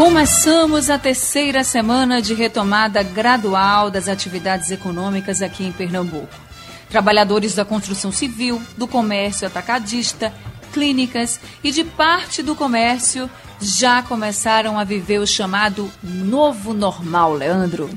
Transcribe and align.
Começamos 0.00 0.88
a 0.88 0.98
terceira 0.98 1.62
semana 1.62 2.22
de 2.22 2.32
retomada 2.32 3.02
gradual 3.02 3.90
das 3.90 4.08
atividades 4.08 4.70
econômicas 4.70 5.42
aqui 5.42 5.62
em 5.62 5.72
Pernambuco. 5.72 6.34
Trabalhadores 6.88 7.54
da 7.54 7.66
construção 7.66 8.10
civil, 8.10 8.62
do 8.78 8.88
comércio 8.88 9.46
atacadista, 9.46 10.32
clínicas 10.72 11.38
e 11.62 11.70
de 11.70 11.84
parte 11.84 12.42
do 12.42 12.54
comércio 12.54 13.28
já 13.60 14.02
começaram 14.02 14.78
a 14.78 14.84
viver 14.84 15.18
o 15.18 15.26
chamado 15.26 15.90
novo 16.02 16.72
normal, 16.72 17.34
Leandro. 17.34 17.90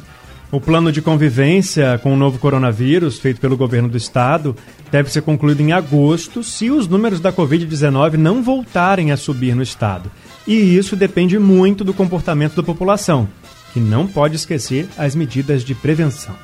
O 0.52 0.60
plano 0.60 0.92
de 0.92 1.02
convivência 1.02 1.98
com 2.04 2.14
o 2.14 2.18
novo 2.18 2.38
coronavírus, 2.38 3.18
feito 3.18 3.40
pelo 3.40 3.56
governo 3.56 3.88
do 3.88 3.96
estado, 3.96 4.58
deve 4.92 5.10
ser 5.10 5.22
concluído 5.22 5.62
em 5.62 5.72
agosto 5.72 6.44
se 6.44 6.70
os 6.70 6.86
números 6.86 7.22
da 7.22 7.32
Covid-19 7.32 8.16
não 8.16 8.44
voltarem 8.44 9.14
a 9.14 9.16
subir 9.16 9.56
no 9.56 9.64
estado. 9.64 10.12
E 10.46 10.78
isso 10.78 10.96
depende 10.96 11.40
muito 11.40 11.84
do 11.84 11.94
comportamento 11.94 12.56
da 12.56 12.64
população, 12.64 13.30
que 13.72 13.80
não 13.80 14.08
pode 14.08 14.36
esquecer 14.36 14.90
as 14.98 15.16
medidas 15.16 15.64
de 15.64 15.74
prevenção. 15.74 16.36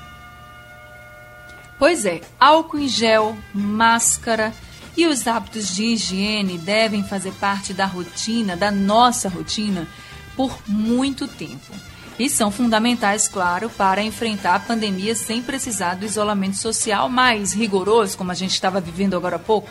Pois 1.77 2.05
é, 2.05 2.21
álcool 2.39 2.79
em 2.79 2.87
gel, 2.87 3.37
máscara 3.53 4.53
e 4.97 5.07
os 5.07 5.25
hábitos 5.27 5.73
de 5.73 5.83
higiene 5.85 6.57
devem 6.57 7.03
fazer 7.03 7.31
parte 7.33 7.73
da 7.73 7.85
rotina, 7.85 8.57
da 8.57 8.69
nossa 8.69 9.29
rotina, 9.29 9.87
por 10.35 10.57
muito 10.67 11.27
tempo. 11.27 11.73
E 12.19 12.29
são 12.29 12.51
fundamentais, 12.51 13.29
claro, 13.29 13.69
para 13.69 14.03
enfrentar 14.03 14.55
a 14.55 14.59
pandemia 14.59 15.15
sem 15.15 15.41
precisar 15.41 15.95
do 15.95 16.05
isolamento 16.05 16.57
social 16.57 17.07
mais 17.07 17.53
rigoroso, 17.53 18.17
como 18.17 18.31
a 18.31 18.35
gente 18.35 18.51
estava 18.51 18.81
vivendo 18.81 19.15
agora 19.15 19.37
há 19.37 19.39
pouco. 19.39 19.69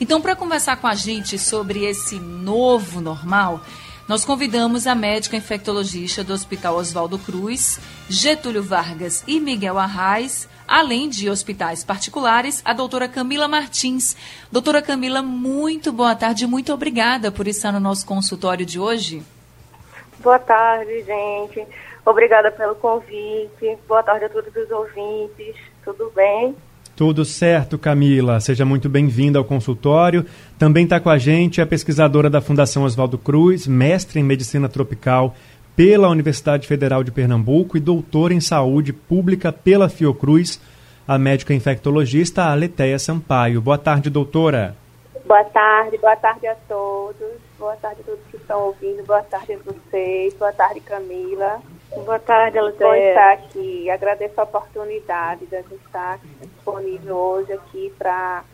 Então, 0.00 0.20
para 0.20 0.36
conversar 0.36 0.76
com 0.76 0.86
a 0.86 0.94
gente 0.94 1.38
sobre 1.38 1.84
esse 1.84 2.18
novo 2.18 3.00
normal, 3.00 3.60
nós 4.06 4.24
convidamos 4.24 4.86
a 4.86 4.94
médica 4.94 5.36
infectologista 5.36 6.22
do 6.22 6.34
Hospital 6.34 6.76
Oswaldo 6.76 7.18
Cruz, 7.18 7.80
Getúlio 8.08 8.62
Vargas 8.62 9.24
e 9.26 9.40
Miguel 9.40 9.78
Arraes, 9.78 10.46
além 10.68 11.08
de 11.08 11.30
hospitais 11.30 11.82
particulares, 11.82 12.60
a 12.64 12.74
doutora 12.74 13.08
Camila 13.08 13.48
Martins. 13.48 14.14
Doutora 14.52 14.82
Camila, 14.82 15.22
muito 15.22 15.90
boa 15.90 16.14
tarde, 16.14 16.46
muito 16.46 16.72
obrigada 16.72 17.32
por 17.32 17.46
estar 17.46 17.72
no 17.72 17.80
nosso 17.80 18.04
consultório 18.04 18.66
de 18.66 18.78
hoje. 18.78 19.22
Boa 20.18 20.38
tarde, 20.38 21.02
gente. 21.02 21.66
Obrigada 22.04 22.50
pelo 22.50 22.74
convite. 22.74 23.78
Boa 23.88 24.02
tarde 24.02 24.26
a 24.26 24.28
todos 24.28 24.54
os 24.54 24.70
ouvintes. 24.70 25.56
Tudo 25.82 26.12
bem? 26.14 26.54
Tudo 26.96 27.24
certo, 27.24 27.76
Camila. 27.76 28.38
Seja 28.38 28.64
muito 28.64 28.88
bem-vinda 28.88 29.38
ao 29.38 29.44
consultório. 29.44 30.24
Também 30.56 30.84
está 30.84 31.00
com 31.00 31.10
a 31.10 31.18
gente 31.18 31.60
a 31.60 31.66
pesquisadora 31.66 32.30
da 32.30 32.40
Fundação 32.40 32.84
Oswaldo 32.84 33.18
Cruz, 33.18 33.66
mestre 33.66 34.20
em 34.20 34.22
Medicina 34.22 34.68
Tropical 34.68 35.34
pela 35.74 36.08
Universidade 36.08 36.68
Federal 36.68 37.02
de 37.02 37.10
Pernambuco 37.10 37.76
e 37.76 37.80
doutora 37.80 38.32
em 38.32 38.40
Saúde 38.40 38.92
Pública 38.92 39.52
pela 39.52 39.88
Fiocruz, 39.88 40.60
a 41.06 41.18
médica 41.18 41.52
infectologista 41.52 42.44
Aleteia 42.44 42.98
Sampaio. 42.98 43.60
Boa 43.60 43.76
tarde, 43.76 44.08
doutora. 44.08 44.76
Boa 45.26 45.44
tarde, 45.44 45.98
boa 45.98 46.14
tarde 46.14 46.46
a 46.46 46.54
todos. 46.68 47.42
Boa 47.58 47.74
tarde 47.76 48.02
a 48.02 48.04
todos 48.04 48.20
que 48.30 48.36
estão 48.36 48.60
ouvindo. 48.66 49.04
Boa 49.04 49.22
tarde 49.22 49.54
a 49.54 49.58
vocês. 49.58 50.32
Boa 50.34 50.52
tarde, 50.52 50.80
Camila. 50.80 51.60
Boa 51.90 52.18
tarde, 52.18 52.58
Aleteia. 52.58 52.88
Bom 52.88 52.94
estar 52.94 53.32
aqui. 53.32 53.90
Agradeço 53.90 54.40
a 54.40 54.44
oportunidade 54.44 55.46
de 55.46 55.56
estar 55.56 56.18
disponível 56.40 57.16
hoje 57.16 57.52
aqui 57.52 57.92
para 57.98 58.44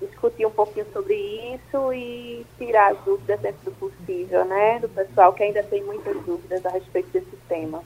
discutir 0.00 0.46
um 0.46 0.50
pouquinho 0.50 0.86
sobre 0.92 1.14
isso 1.14 1.92
e 1.92 2.46
tirar 2.56 2.92
as 2.92 2.98
dúvidas 3.04 3.40
dentro 3.40 3.58
do 3.64 3.72
possível, 3.72 4.44
né, 4.44 4.78
do 4.78 4.88
pessoal 4.88 5.32
que 5.32 5.42
ainda 5.42 5.62
tem 5.62 5.82
muitas 5.82 6.16
dúvidas 6.24 6.64
a 6.64 6.70
respeito 6.70 7.10
desse 7.10 7.36
tema. 7.48 7.82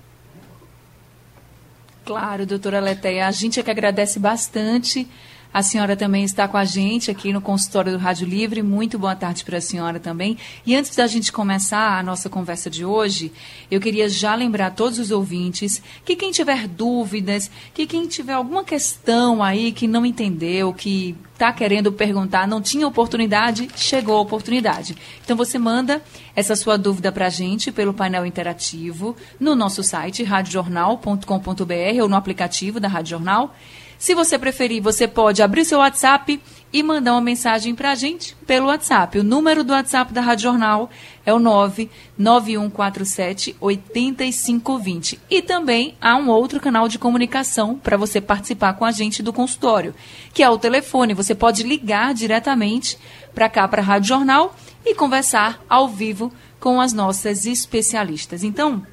Claro, 2.05 2.45
doutora 2.45 2.81
Leteia, 2.81 3.27
a 3.27 3.31
gente 3.31 3.61
é 3.61 3.63
que 3.63 3.71
agradece 3.71 4.19
bastante 4.19 5.09
a 5.53 5.63
senhora 5.63 5.95
também 5.95 6.25
está 6.25 6.49
com 6.49 6.57
a 6.57 6.65
gente 6.65 7.11
aqui 7.11 7.33
no 7.33 7.41
consultório 7.41 7.93
do 7.93 7.99
Rádio 7.99 8.27
Livre. 8.27 8.63
Muito 8.63 8.99
boa 8.99 9.15
tarde 9.15 9.45
para 9.45 9.59
a 9.59 9.61
senhora 9.61 10.01
também. 10.01 10.39
E 10.65 10.75
antes 10.75 10.97
da 10.97 11.07
gente 11.07 11.31
começar 11.31 11.99
a 11.99 12.03
nossa 12.03 12.31
conversa 12.31 12.71
de 12.71 12.85
hoje, 12.85 13.31
eu 13.71 13.81
queria 13.81 14.09
já 14.09 14.35
lembrar 14.35 14.69
a 14.69 14.71
todos 14.71 14.99
os 14.99 15.11
ouvintes 15.11 15.83
que 16.05 16.17
quem 16.17 16.31
tiver 16.31 16.67
dúvidas, 16.67 17.51
que 17.75 17.87
quem 17.87 18.07
tiver 18.07 18.33
alguma 18.33 18.65
questão 18.65 19.43
aí 19.43 19.73
que 19.73 19.87
não 19.87 20.07
entendeu, 20.07 20.73
que 20.73 21.15
está 21.33 21.53
querendo 21.53 21.93
perguntar, 21.93 22.47
não 22.47 22.63
tinha 22.63 22.87
oportunidade, 22.87 23.69
chegou 23.77 24.17
a 24.17 24.21
oportunidade. 24.21 24.97
Então 25.25 25.37
você 25.37 25.59
manda 25.59 26.01
essa 26.35 26.55
sua 26.57 26.79
dúvida 26.79 27.11
para 27.11 27.27
a 27.27 27.31
gente 27.31 27.73
pelo 27.73 27.93
painel 27.93 28.25
interativo 28.25 29.17
no 29.39 29.55
nosso 29.55 29.83
site 29.83 30.23
radiojornal.com.br 30.23 32.01
ou 32.01 32.09
no 32.09 32.17
aplicativo 32.17 32.79
da 32.79 32.89
Rádio 32.89 33.11
Jornal. 33.11 33.55
Se 34.03 34.15
você 34.17 34.37
preferir, 34.37 34.83
você 34.83 35.07
pode 35.07 35.45
abrir 35.45 35.65
seu 35.65 35.79
WhatsApp 35.79 36.43
e 36.73 36.83
mandar 36.83 37.13
uma 37.13 37.21
mensagem 37.21 37.73
para 37.73 37.93
a 37.93 37.95
gente 37.95 38.35
pelo 38.45 38.67
WhatsApp. 38.67 39.21
O 39.21 39.23
número 39.23 39.63
do 39.63 39.73
WhatsApp 39.73 40.13
da 40.13 40.21
Rádio 40.21 40.43
Jornal 40.43 40.91
é 41.25 41.33
o 41.33 41.39
99147 41.39 43.55
8520. 43.61 45.21
E 45.31 45.41
também 45.41 45.95
há 46.01 46.17
um 46.17 46.31
outro 46.31 46.59
canal 46.59 46.89
de 46.89 46.99
comunicação 46.99 47.77
para 47.77 47.97
você 47.97 48.21
participar 48.21 48.73
com 48.73 48.85
a 48.85 48.91
gente 48.91 49.23
do 49.23 49.33
consultório, 49.33 49.95
que 50.35 50.43
é 50.43 50.51
o 50.51 50.59
telefone. 50.59 51.15
Você 51.15 51.33
pode 51.33 51.63
ligar 51.63 52.13
diretamente 52.13 52.99
para 53.33 53.49
cá, 53.49 53.69
para 53.69 53.83
a 53.83 53.85
Rádio 53.85 54.09
Jornal, 54.09 54.57
e 54.85 54.97
conversar 54.97 55.63
ao 55.69 55.87
vivo 55.87 56.33
com 56.59 56.81
as 56.81 56.93
nossas 56.93 57.47
especialistas. 57.47 58.43
Então, 58.43 58.85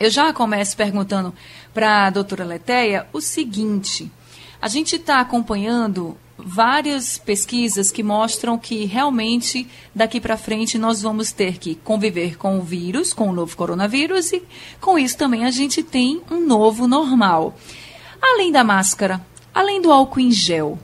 eu 0.00 0.08
já 0.08 0.32
começo 0.32 0.74
perguntando 0.74 1.34
para 1.74 2.06
a 2.06 2.10
doutora 2.10 2.46
Leteia 2.46 3.06
o 3.12 3.20
seguinte. 3.20 4.10
A 4.60 4.66
gente 4.66 4.96
está 4.96 5.20
acompanhando 5.20 6.16
várias 6.36 7.16
pesquisas 7.16 7.90
que 7.90 8.02
mostram 8.02 8.58
que 8.58 8.84
realmente 8.84 9.68
daqui 9.94 10.20
para 10.20 10.36
frente 10.36 10.78
nós 10.78 11.02
vamos 11.02 11.30
ter 11.30 11.58
que 11.58 11.76
conviver 11.76 12.36
com 12.36 12.58
o 12.58 12.62
vírus, 12.62 13.12
com 13.12 13.28
o 13.28 13.32
novo 13.32 13.56
coronavírus 13.56 14.32
e 14.32 14.42
com 14.80 14.98
isso 14.98 15.16
também 15.16 15.44
a 15.44 15.50
gente 15.50 15.82
tem 15.82 16.20
um 16.30 16.44
novo 16.44 16.88
normal. 16.88 17.56
Além 18.20 18.50
da 18.50 18.64
máscara, 18.64 19.24
além 19.54 19.80
do 19.80 19.92
álcool 19.92 20.20
em 20.20 20.32
gel, 20.32 20.76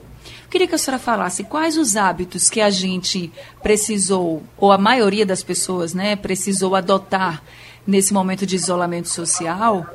queria 0.49 0.67
que 0.67 0.75
a 0.75 0.77
senhora 0.77 1.01
falasse 1.01 1.43
quais 1.43 1.77
os 1.77 1.97
hábitos 1.97 2.49
que 2.49 2.61
a 2.61 2.69
gente 2.69 3.29
precisou, 3.61 4.41
ou 4.57 4.71
a 4.71 4.77
maioria 4.77 5.25
das 5.25 5.43
pessoas, 5.43 5.93
né, 5.93 6.15
precisou 6.15 6.75
adotar 6.75 7.43
nesse 7.85 8.13
momento 8.13 8.45
de 8.45 8.55
isolamento 8.55 9.09
social 9.09 9.85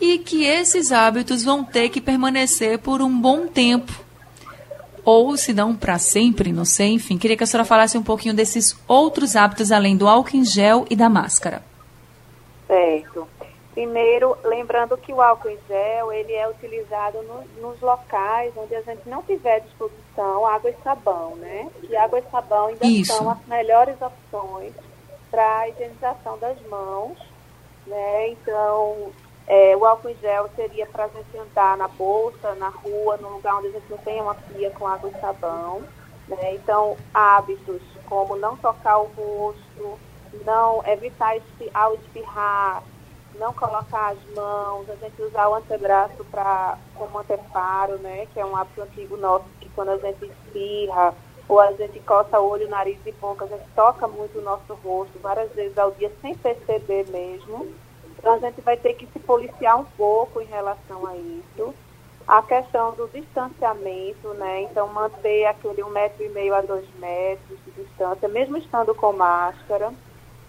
e 0.00 0.18
que 0.18 0.44
esses 0.44 0.92
hábitos 0.92 1.44
vão 1.44 1.64
ter 1.64 1.88
que 1.88 2.00
permanecer 2.00 2.78
por 2.78 3.00
um 3.00 3.20
bom 3.20 3.46
tempo. 3.46 3.92
Ou, 5.04 5.36
se 5.36 5.52
não, 5.52 5.74
para 5.74 5.98
sempre, 5.98 6.52
não 6.52 6.64
sei. 6.64 6.94
Enfim, 6.94 7.16
queria 7.16 7.36
que 7.36 7.44
a 7.44 7.46
senhora 7.46 7.64
falasse 7.64 7.96
um 7.96 8.02
pouquinho 8.02 8.34
desses 8.34 8.76
outros 8.88 9.36
hábitos, 9.36 9.70
além 9.70 9.96
do 9.96 10.08
álcool 10.08 10.36
em 10.36 10.44
gel 10.44 10.84
e 10.90 10.96
da 10.96 11.08
máscara. 11.08 11.62
Certo. 12.66 13.28
Primeiro, 13.72 14.36
lembrando 14.42 14.96
que 14.96 15.12
o 15.12 15.20
álcool 15.20 15.50
em 15.50 15.58
gel, 15.68 16.12
ele 16.12 16.32
é 16.32 16.48
utilizado 16.48 17.22
no, 17.22 17.44
nos 17.60 17.80
locais 17.80 18.52
onde 18.56 18.74
a 18.74 18.80
gente 18.80 19.06
não 19.06 19.22
tiver 19.22 19.60
disposição 19.60 20.46
água 20.46 20.70
e 20.70 20.74
sabão, 20.82 21.36
né? 21.36 21.68
E 21.88 21.94
água 21.94 22.18
e 22.18 22.30
sabão 22.30 22.66
ainda 22.68 22.86
Isso. 22.86 23.12
são 23.12 23.30
as 23.30 23.38
melhores 23.46 23.96
opções 24.00 24.72
para 25.30 25.58
a 25.58 25.68
higienização 25.68 26.38
das 26.38 26.60
mãos, 26.62 27.18
né? 27.86 28.30
Então, 28.30 29.12
é, 29.46 29.76
o 29.76 29.84
álcool 29.84 30.08
em 30.08 30.16
gel 30.16 30.48
seria 30.56 30.86
para 30.86 31.04
a 31.04 31.08
gente 31.08 31.38
andar 31.38 31.76
na 31.76 31.86
bolsa, 31.86 32.54
na 32.56 32.68
rua, 32.68 33.16
num 33.18 33.34
lugar 33.34 33.56
onde 33.56 33.68
a 33.68 33.70
gente 33.70 33.88
não 33.88 33.98
tenha 33.98 34.22
uma 34.22 34.34
pia 34.34 34.70
com 34.70 34.86
água 34.86 35.08
e 35.08 35.20
sabão. 35.20 35.82
Né? 36.26 36.54
Então, 36.54 36.96
hábitos 37.14 37.80
como 38.06 38.36
não 38.36 38.56
tocar 38.56 38.98
o 38.98 39.10
rosto, 39.16 39.98
não 40.44 40.82
evitar 40.86 41.36
ao 41.72 41.94
espirrar, 41.94 42.82
não 43.38 43.52
colocar 43.52 44.12
as 44.12 44.34
mãos, 44.34 44.90
a 44.90 44.96
gente 44.96 45.22
usar 45.22 45.48
o 45.48 45.54
antebraço 45.54 46.24
pra, 46.24 46.76
como 46.94 47.18
anteparo, 47.18 47.98
né? 47.98 48.26
que 48.32 48.40
é 48.40 48.44
um 48.44 48.56
hábito 48.56 48.82
antigo 48.82 49.16
nosso, 49.16 49.44
que 49.60 49.68
quando 49.70 49.90
a 49.90 49.98
gente 49.98 50.24
espirra 50.24 51.14
ou 51.48 51.60
a 51.60 51.70
gente 51.72 52.00
coça 52.00 52.40
olho, 52.40 52.68
nariz 52.68 52.98
e 53.06 53.12
boca, 53.12 53.44
a 53.44 53.48
gente 53.48 53.66
toca 53.76 54.08
muito 54.08 54.40
o 54.40 54.42
nosso 54.42 54.74
rosto 54.74 55.16
várias 55.20 55.52
vezes 55.52 55.78
ao 55.78 55.92
dia 55.92 56.10
sem 56.20 56.34
perceber 56.34 57.06
mesmo. 57.08 57.72
Então 58.26 58.34
a 58.34 58.38
gente 58.40 58.60
vai 58.60 58.76
ter 58.76 58.94
que 58.94 59.06
se 59.06 59.20
policiar 59.20 59.78
um 59.78 59.84
pouco 59.84 60.40
em 60.40 60.46
relação 60.46 61.06
a 61.06 61.16
isso. 61.16 61.72
A 62.26 62.42
questão 62.42 62.92
do 62.92 63.06
distanciamento, 63.06 64.34
né? 64.34 64.62
Então, 64.62 64.88
manter 64.88 65.46
aquele 65.46 65.84
um 65.84 65.90
metro 65.90 66.24
e 66.24 66.28
meio 66.30 66.52
a 66.52 66.60
dois 66.60 66.84
metros 66.98 67.56
de 67.64 67.70
distância, 67.70 68.28
mesmo 68.28 68.56
estando 68.56 68.92
com 68.96 69.12
máscara. 69.12 69.92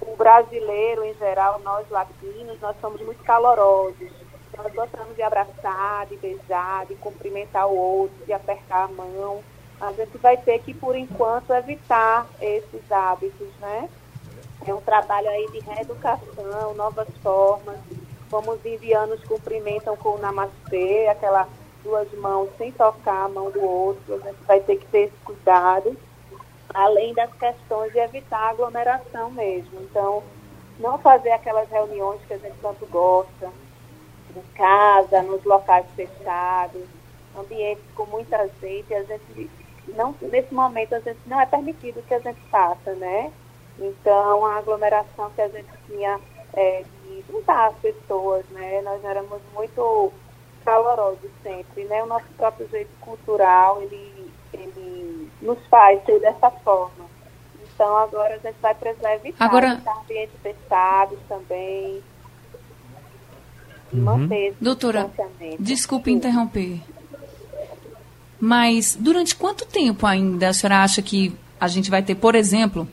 O 0.01 0.15
brasileiro, 0.15 1.03
em 1.03 1.13
geral, 1.19 1.59
nós 1.59 1.87
latinos, 1.91 2.59
nós 2.59 2.75
somos 2.81 2.99
muito 3.01 3.23
calorosos. 3.23 4.09
Nós 4.57 4.73
gostamos 4.73 5.15
de 5.15 5.21
abraçar, 5.21 6.07
de 6.07 6.17
beijar, 6.17 6.87
de 6.87 6.95
cumprimentar 6.95 7.67
o 7.67 7.77
outro, 7.77 8.25
de 8.25 8.33
apertar 8.33 8.85
a 8.85 8.87
mão. 8.87 9.43
A 9.79 9.91
gente 9.91 10.17
vai 10.17 10.35
ter 10.35 10.57
que, 10.63 10.73
por 10.73 10.95
enquanto, 10.95 11.53
evitar 11.53 12.25
esses 12.41 12.91
hábitos, 12.91 13.49
né? 13.59 13.87
É 14.67 14.73
um 14.73 14.81
trabalho 14.81 15.29
aí 15.29 15.47
de 15.51 15.59
reeducação, 15.59 16.73
novas 16.75 17.07
formas. 17.23 17.77
Como 18.29 18.51
os 18.51 18.65
indianos 18.65 19.23
cumprimentam 19.23 19.95
com 19.95 20.09
o 20.09 20.17
namastê, 20.17 21.07
aquela 21.07 21.47
duas 21.81 22.11
mãos 22.15 22.49
sem 22.57 22.73
tocar 22.73 23.25
a 23.25 23.29
mão 23.29 23.49
do 23.49 23.63
outro, 23.63 24.15
a 24.15 24.17
gente 24.19 24.43
vai 24.45 24.59
ter 24.59 24.75
que 24.75 24.85
ter 24.87 25.05
esse 25.05 25.15
cuidado, 25.23 25.95
além 26.73 27.13
das 27.13 27.33
questões 27.35 27.93
de 27.93 27.99
evitar 27.99 28.49
aglomeração 28.49 29.31
mesmo. 29.31 29.81
Então, 29.83 30.21
não 30.77 30.97
fazer 30.97 31.31
aquelas 31.31 31.69
reuniões 31.69 32.19
que 32.27 32.33
a 32.33 32.37
gente 32.37 32.57
tanto 32.61 32.85
gosta, 32.87 33.49
em 34.35 34.41
casa, 34.53 35.21
nos 35.21 35.43
locais 35.45 35.85
fechados, 35.95 36.83
ambientes 37.37 37.83
com 37.95 38.05
muita 38.05 38.49
gente, 38.61 38.93
a 38.93 39.03
gente 39.03 39.49
não, 39.95 40.13
nesse 40.21 40.53
momento 40.53 40.93
a 40.93 40.99
gente 40.99 41.19
não 41.25 41.39
é 41.39 41.45
permitido 41.45 42.05
que 42.05 42.13
a 42.13 42.19
gente 42.19 42.41
faça, 42.49 42.93
né? 42.95 43.31
Então 43.79 44.45
a 44.45 44.57
aglomeração 44.57 45.29
que 45.35 45.41
a 45.41 45.47
gente 45.47 45.69
tinha 45.87 46.19
é, 46.53 46.83
de 47.03 47.23
juntar 47.29 47.67
as 47.67 47.75
pessoas, 47.77 48.45
né? 48.51 48.81
Nós 48.81 49.03
éramos 49.03 49.39
muito 49.53 50.11
calorosos 50.65 51.29
sempre, 51.43 51.85
né? 51.85 52.03
O 52.03 52.07
nosso 52.07 52.25
próprio 52.35 52.67
jeito 52.69 52.89
cultural, 52.99 53.81
ele, 53.81 54.31
ele 54.53 55.29
nos 55.41 55.59
faz 55.67 56.03
ser 56.05 56.19
dessa 56.19 56.49
forma. 56.49 57.05
Então 57.63 57.95
agora 57.97 58.35
a 58.35 58.37
gente 58.39 58.59
vai 58.59 58.73
precisar 58.73 59.15
evitar 59.15 59.45
agora... 59.45 59.81
ambientes 60.01 60.35
fechados 60.41 61.19
também. 61.29 62.01
Uhum. 63.93 64.01
Manter 64.01 64.55
Doutora, 64.59 65.09
desculpe 65.59 66.11
interromper. 66.11 66.81
Mas 68.39 68.97
durante 68.99 69.35
quanto 69.35 69.65
tempo 69.65 70.05
ainda 70.05 70.49
a 70.49 70.53
senhora 70.53 70.83
acha 70.83 71.01
que 71.01 71.35
a 71.59 71.67
gente 71.67 71.89
vai 71.89 72.03
ter, 72.03 72.15
por 72.15 72.35
exemplo, 72.35 72.87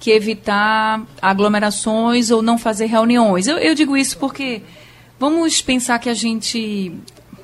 que 0.00 0.10
evitar 0.10 1.06
aglomerações 1.20 2.30
ou 2.30 2.42
não 2.42 2.56
fazer 2.58 2.86
reuniões? 2.86 3.46
Eu, 3.46 3.58
eu 3.58 3.74
digo 3.74 3.96
isso 3.96 4.18
porque 4.18 4.62
vamos 5.18 5.60
pensar 5.60 5.98
que 5.98 6.08
a 6.08 6.14
gente, 6.14 6.92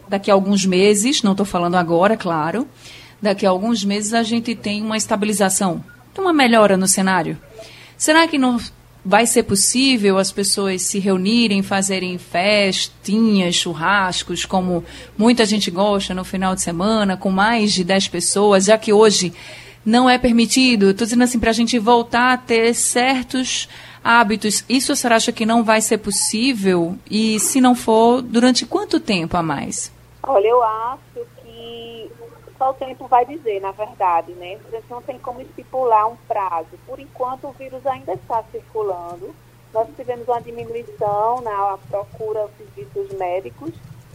daqui 0.08 0.30
a 0.30 0.34
alguns 0.34 0.64
meses, 0.64 1.22
não 1.22 1.32
estou 1.32 1.44
falando 1.46 1.76
agora, 1.76 2.16
claro, 2.16 2.66
daqui 3.20 3.44
a 3.44 3.50
alguns 3.50 3.84
meses 3.84 4.14
a 4.14 4.22
gente 4.22 4.54
tem 4.54 4.82
uma 4.82 4.96
estabilização, 4.96 5.84
uma 6.18 6.32
melhora 6.32 6.78
no 6.78 6.88
cenário. 6.88 7.38
Será 7.98 8.26
que 8.26 8.38
não 8.38 8.58
vai 9.04 9.24
ser 9.24 9.44
possível 9.44 10.18
as 10.18 10.32
pessoas 10.32 10.82
se 10.82 10.98
reunirem, 10.98 11.62
fazerem 11.62 12.18
festinhas, 12.18 13.54
churrascos, 13.54 14.44
como 14.44 14.82
muita 15.16 15.44
gente 15.44 15.70
gosta 15.70 16.12
no 16.12 16.24
final 16.24 16.56
de 16.56 16.62
semana, 16.62 17.16
com 17.16 17.30
mais 17.30 17.72
de 17.72 17.84
10 17.84 18.08
pessoas, 18.08 18.64
já 18.64 18.76
que 18.76 18.92
hoje 18.92 19.32
não 19.86 20.10
é 20.10 20.18
permitido. 20.18 20.90
Estou 20.90 21.06
dizendo 21.06 21.24
assim, 21.24 21.38
para 21.38 21.50
a 21.50 21.54
gente 21.54 21.78
voltar 21.78 22.34
a 22.34 22.36
ter 22.36 22.74
certos 22.74 23.68
hábitos. 24.04 24.64
Isso 24.68 24.94
você 24.94 25.06
acha 25.06 25.32
que 25.32 25.46
não 25.46 25.64
vai 25.64 25.80
ser 25.80 25.98
possível? 25.98 26.96
E 27.10 27.40
se 27.40 27.60
não 27.60 27.74
for, 27.74 28.20
durante 28.20 28.66
quanto 28.66 29.00
tempo 29.00 29.36
a 29.36 29.42
mais? 29.42 29.90
Olha, 30.22 30.48
eu 30.48 30.62
acho 30.62 31.26
só 32.58 32.70
o 32.70 32.74
tempo 32.74 33.06
vai 33.06 33.24
dizer, 33.26 33.60
na 33.60 33.72
verdade, 33.72 34.32
né? 34.32 34.58
A 34.68 34.76
gente 34.76 34.90
não 34.90 35.02
tem 35.02 35.18
como 35.18 35.40
estipular 35.40 36.08
um 36.08 36.16
prazo. 36.28 36.78
Por 36.86 36.98
enquanto, 36.98 37.48
o 37.48 37.52
vírus 37.52 37.86
ainda 37.86 38.14
está 38.14 38.42
circulando. 38.50 39.34
Nós 39.72 39.88
tivemos 39.94 40.26
uma 40.26 40.40
diminuição 40.40 41.40
na 41.42 41.78
procura 41.90 42.48
de 42.58 42.64
serviços 42.64 43.18
médicos 43.18 43.72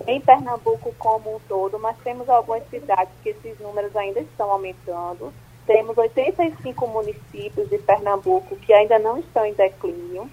em 0.07 0.19
Pernambuco 0.19 0.93
como 0.97 1.35
um 1.35 1.39
todo, 1.47 1.77
mas 1.77 1.95
temos 2.03 2.27
algumas 2.27 2.67
cidades 2.69 3.13
que 3.21 3.29
esses 3.29 3.59
números 3.59 3.95
ainda 3.95 4.19
estão 4.19 4.49
aumentando. 4.49 5.31
Temos 5.65 5.97
85 5.97 6.87
municípios 6.87 7.69
de 7.69 7.77
Pernambuco 7.77 8.55
que 8.55 8.73
ainda 8.73 8.97
não 8.99 9.17
estão 9.17 9.45
em 9.45 9.53
declínio. 9.53 10.29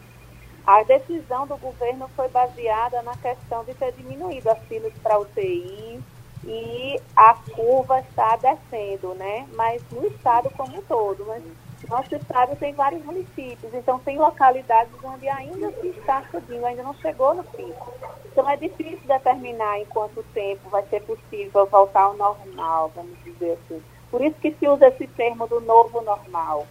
A 0.67 0.83
decisão 0.83 1.47
do 1.47 1.57
governo 1.57 2.09
foi 2.15 2.29
baseada 2.29 3.03
na 3.03 3.17
questão 3.17 3.65
de 3.65 3.75
ter 3.75 3.93
diminuído 3.93 4.51
as 4.51 4.59
filas 4.65 4.93
para 5.03 5.19
UTI, 5.19 6.03
e 6.45 7.01
a 7.17 7.35
curva 7.55 8.01
está 8.01 8.37
descendo, 8.37 9.15
né? 9.15 9.47
Mas 9.55 9.83
no 9.91 10.07
estado 10.07 10.51
como 10.51 10.79
um 10.79 10.83
todo. 10.83 11.25
Mas 11.27 11.43
nosso 11.89 12.15
estado 12.15 12.57
tem 12.57 12.73
vários 12.73 13.05
municípios, 13.05 13.73
então 13.75 13.99
tem 14.01 14.19
localidades 14.19 14.93
onde 15.03 15.29
ainda 15.29 15.71
se 15.73 15.89
está 15.89 16.23
subindo, 16.31 16.65
ainda 16.65 16.83
não 16.83 16.95
chegou 16.95 17.35
no 17.35 17.45
pico. 17.45 17.93
Então 18.27 18.49
é 18.49 18.57
difícil 18.57 19.01
determinar 19.07 19.79
em 19.79 19.85
quanto 19.87 20.23
tempo 20.35 20.69
vai 20.69 20.83
ser 20.89 21.03
possível 21.03 21.67
voltar 21.67 22.03
ao 22.03 22.17
normal, 22.17 22.93
vamos 22.95 23.17
dizer 23.25 23.53
assim. 23.53 23.83
Por 24.11 24.23
isso 24.23 24.37
que 24.41 24.53
se 24.53 24.67
usa 24.67 24.89
esse 24.89 25.07
termo 25.07 25.47
do 25.47 25.61
novo 25.61 26.01
normal. 26.01 26.67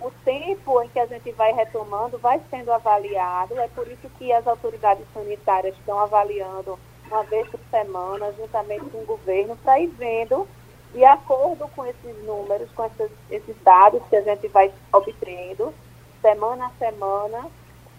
O 0.00 0.10
tempo 0.24 0.82
em 0.82 0.88
que 0.88 0.98
a 0.98 1.06
gente 1.06 1.30
vai 1.32 1.52
retomando 1.52 2.18
vai 2.18 2.40
sendo 2.50 2.72
avaliado, 2.72 3.58
é 3.58 3.68
por 3.68 3.86
isso 3.88 4.08
que 4.18 4.32
as 4.32 4.46
autoridades 4.46 5.06
sanitárias 5.14 5.74
estão 5.76 5.98
avaliando 5.98 6.78
uma 7.06 7.22
vez 7.22 7.48
por 7.48 7.60
semana, 7.70 8.32
juntamente 8.32 8.84
com 8.86 8.98
o 8.98 9.06
governo, 9.06 9.56
para 9.56 9.80
ir 9.80 9.86
vendo, 9.88 10.46
de 10.92 11.04
acordo 11.04 11.68
com 11.68 11.86
esses 11.86 12.24
números, 12.24 12.68
com 12.72 12.84
esses, 12.84 13.10
esses 13.30 13.56
dados 13.62 14.02
que 14.08 14.16
a 14.16 14.22
gente 14.22 14.48
vai 14.48 14.72
obtendo, 14.92 15.72
semana 16.20 16.66
a 16.66 16.70
semana, 16.78 17.48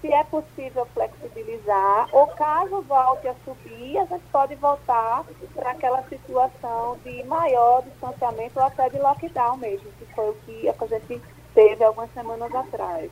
se 0.02 0.12
é 0.12 0.24
possível 0.24 0.86
flexibilizar, 0.94 2.08
ou 2.12 2.28
caso 2.28 2.82
volte 2.82 3.28
a 3.28 3.36
subir, 3.46 3.98
a 3.98 4.06
gente 4.06 4.24
pode 4.32 4.56
voltar 4.56 5.24
para 5.56 5.72
aquela 5.72 6.04
situação 6.04 6.98
de 7.04 7.24
maior 7.24 7.84
distanciamento 7.84 8.60
ou 8.60 8.66
até 8.66 8.90
de 8.90 9.00
lockdown 9.00 9.58
mesmo, 9.58 9.90
que 10.00 10.06
foi 10.14 10.30
o 10.30 10.36
que 10.46 10.70
a 10.70 10.88
gente 10.88 11.22
teve 11.54 11.84
algumas 11.84 12.12
semanas 12.14 12.54
atrás. 12.54 13.10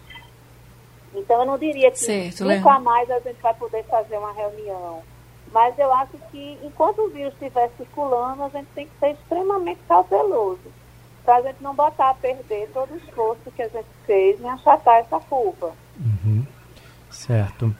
Então, 1.14 1.40
eu 1.40 1.46
não 1.46 1.58
diria 1.58 1.90
que 1.92 2.00
certo, 2.00 2.44
nunca 2.44 2.80
mais 2.80 3.10
a 3.10 3.20
gente 3.20 3.42
vai 3.42 3.54
poder 3.54 3.84
fazer 3.86 4.18
uma 4.18 4.34
reunião 4.34 5.02
mas 5.56 5.80
eu 5.80 5.90
acho 5.94 6.18
que 6.32 6.60
enquanto 6.62 7.00
o 7.00 7.10
vírus 7.10 7.34
estiver 7.34 7.72
circulando, 7.78 8.44
a 8.44 8.50
gente 8.50 8.68
tem 8.76 8.88
que 8.88 9.00
ser 9.00 9.12
extremamente 9.12 9.80
cauteloso. 9.88 10.60
Para 11.24 11.38
a 11.38 11.42
gente 11.44 11.64
não 11.64 11.74
botar 11.74 12.10
a 12.10 12.14
perder 12.14 12.70
todo 12.74 12.94
o 12.94 12.98
esforço 12.98 13.50
que 13.56 13.62
a 13.62 13.70
gente 13.70 13.88
fez 14.06 14.40
em 14.42 14.50
achatar 14.50 14.98
essa 14.98 15.18
curva. 15.22 15.72
Uhum. 15.98 16.46
Certo. 17.16 17.74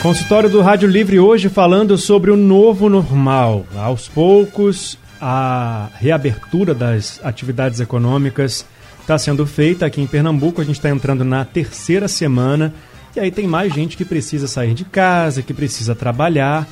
Consultório 0.00 0.50
do 0.50 0.62
Rádio 0.62 0.88
Livre 0.88 1.20
hoje 1.20 1.48
falando 1.48 1.96
sobre 1.96 2.30
o 2.30 2.36
novo 2.36 2.88
normal. 2.88 3.64
Aos 3.76 4.08
poucos, 4.08 4.98
a 5.20 5.90
reabertura 5.94 6.74
das 6.74 7.20
atividades 7.22 7.78
econômicas 7.78 8.66
está 9.00 9.16
sendo 9.16 9.46
feita 9.46 9.86
aqui 9.86 10.00
em 10.00 10.06
Pernambuco. 10.06 10.60
A 10.60 10.64
gente 10.64 10.76
está 10.76 10.90
entrando 10.90 11.24
na 11.24 11.44
terceira 11.44 12.08
semana 12.08 12.74
e 13.14 13.20
aí 13.20 13.30
tem 13.30 13.46
mais 13.46 13.72
gente 13.72 13.96
que 13.96 14.04
precisa 14.04 14.48
sair 14.48 14.74
de 14.74 14.86
casa, 14.86 15.42
que 15.42 15.54
precisa 15.54 15.94
trabalhar 15.94 16.66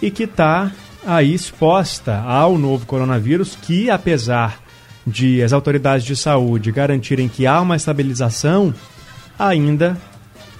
e 0.00 0.10
que 0.10 0.22
está 0.22 0.70
aí 1.04 1.34
exposta 1.34 2.20
ao 2.20 2.56
novo 2.56 2.86
coronavírus, 2.86 3.58
que 3.60 3.90
apesar 3.90 4.60
de 5.06 5.42
as 5.42 5.52
autoridades 5.52 6.06
de 6.06 6.16
saúde 6.16 6.72
garantirem 6.72 7.28
que 7.28 7.46
há 7.46 7.60
uma 7.60 7.76
estabilização, 7.76 8.72
ainda 9.38 9.98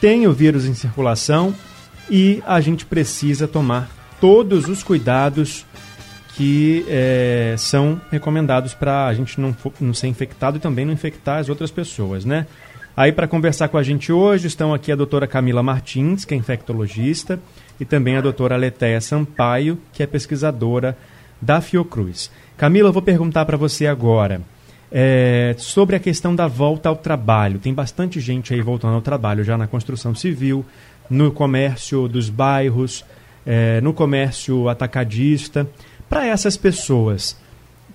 tem 0.04 0.26
o 0.26 0.34
vírus 0.34 0.66
em 0.66 0.74
circulação 0.74 1.54
e 2.10 2.42
a 2.46 2.60
gente 2.60 2.84
precisa 2.84 3.48
tomar 3.48 3.88
todos 4.20 4.68
os 4.68 4.82
cuidados 4.82 5.64
que 6.36 6.84
é, 6.90 7.54
são 7.56 7.98
recomendados 8.10 8.74
para 8.74 9.06
a 9.06 9.14
gente 9.14 9.40
não, 9.40 9.56
não 9.80 9.94
ser 9.94 10.08
infectado 10.08 10.58
e 10.58 10.60
também 10.60 10.84
não 10.84 10.92
infectar 10.92 11.38
as 11.38 11.48
outras 11.48 11.70
pessoas, 11.70 12.22
né? 12.22 12.46
Aí, 12.94 13.12
para 13.12 13.26
conversar 13.26 13.68
com 13.68 13.78
a 13.78 13.82
gente 13.82 14.12
hoje, 14.12 14.46
estão 14.46 14.74
aqui 14.74 14.92
a 14.92 14.96
doutora 14.96 15.26
Camila 15.26 15.62
Martins, 15.62 16.26
que 16.26 16.34
é 16.34 16.36
infectologista, 16.36 17.40
e 17.80 17.86
também 17.86 18.18
a 18.18 18.20
doutora 18.20 18.56
Letéia 18.56 19.00
Sampaio, 19.00 19.78
que 19.90 20.02
é 20.02 20.06
pesquisadora 20.06 20.98
da 21.40 21.62
Fiocruz. 21.62 22.30
Camila, 22.58 22.90
eu 22.90 22.92
vou 22.92 23.00
perguntar 23.00 23.46
para 23.46 23.56
você 23.56 23.86
agora 23.86 24.42
é, 24.96 25.56
sobre 25.58 25.96
a 25.96 25.98
questão 25.98 26.36
da 26.36 26.46
volta 26.46 26.88
ao 26.88 26.94
trabalho. 26.94 27.58
Tem 27.58 27.74
bastante 27.74 28.20
gente 28.20 28.54
aí 28.54 28.62
voltando 28.62 28.94
ao 28.94 29.00
trabalho 29.02 29.42
já 29.42 29.58
na 29.58 29.66
construção 29.66 30.14
civil, 30.14 30.64
no 31.10 31.32
comércio 31.32 32.06
dos 32.06 32.30
bairros, 32.30 33.04
é, 33.44 33.80
no 33.80 33.92
comércio 33.92 34.68
atacadista. 34.68 35.66
Para 36.08 36.24
essas 36.24 36.56
pessoas, 36.56 37.36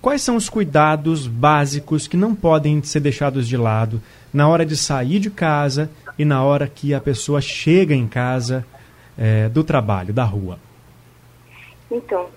quais 0.02 0.20
são 0.20 0.36
os 0.36 0.50
cuidados 0.50 1.26
básicos 1.26 2.06
que 2.06 2.18
não 2.18 2.34
podem 2.34 2.82
ser 2.82 3.00
deixados 3.00 3.48
de 3.48 3.56
lado 3.56 4.02
na 4.30 4.46
hora 4.46 4.66
de 4.66 4.76
sair 4.76 5.20
de 5.20 5.30
casa 5.30 5.90
e 6.18 6.24
na 6.26 6.44
hora 6.44 6.68
que 6.68 6.92
a 6.92 7.00
pessoa 7.00 7.40
chega 7.40 7.94
em 7.94 8.06
casa 8.06 8.62
é, 9.16 9.48
do 9.48 9.64
trabalho, 9.64 10.12
da 10.12 10.24
rua? 10.24 10.58
Então, 11.90 12.28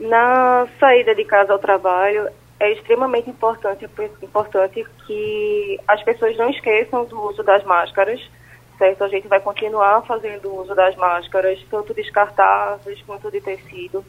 Na 0.00 0.66
saída 0.78 1.12
de 1.12 1.24
casa 1.24 1.52
ao 1.52 1.58
trabalho, 1.58 2.28
é 2.60 2.72
extremamente 2.72 3.30
importante, 3.30 3.88
importante 4.22 4.84
que 5.06 5.80
as 5.86 6.02
pessoas 6.02 6.36
não 6.36 6.50
esqueçam 6.50 7.04
do 7.04 7.20
uso 7.28 7.42
das 7.42 7.62
máscaras, 7.64 8.20
certo? 8.76 9.04
A 9.04 9.08
gente 9.08 9.28
vai 9.28 9.40
continuar 9.40 10.02
fazendo 10.02 10.54
uso 10.54 10.74
das 10.74 10.96
máscaras, 10.96 11.58
tanto 11.70 11.94
descartáveis 11.94 13.00
quanto 13.02 13.30
de 13.30 13.40
tecido. 13.40 14.04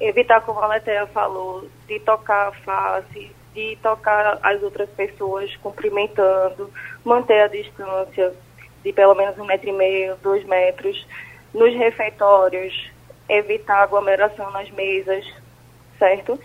Evitar, 0.00 0.40
como 0.40 0.60
a 0.60 0.66
Letéia 0.66 1.06
falou, 1.06 1.68
de 1.86 2.00
tocar 2.00 2.48
a 2.48 2.52
face, 2.52 3.30
de 3.54 3.76
tocar 3.82 4.38
as 4.42 4.62
outras 4.62 4.88
pessoas 4.90 5.54
cumprimentando, 5.56 6.70
manter 7.04 7.42
a 7.42 7.48
distância 7.48 8.32
de 8.82 8.92
pelo 8.92 9.14
menos 9.14 9.38
um 9.38 9.44
metro 9.44 9.68
e 9.68 9.72
meio, 9.72 10.16
dois 10.22 10.44
metros. 10.44 11.06
Nos 11.52 11.74
refeitórios, 11.74 12.90
evitar 13.28 13.82
aglomeração 13.82 14.50
nas 14.50 14.70
mesas, 14.70 15.24
certo? 15.98 16.38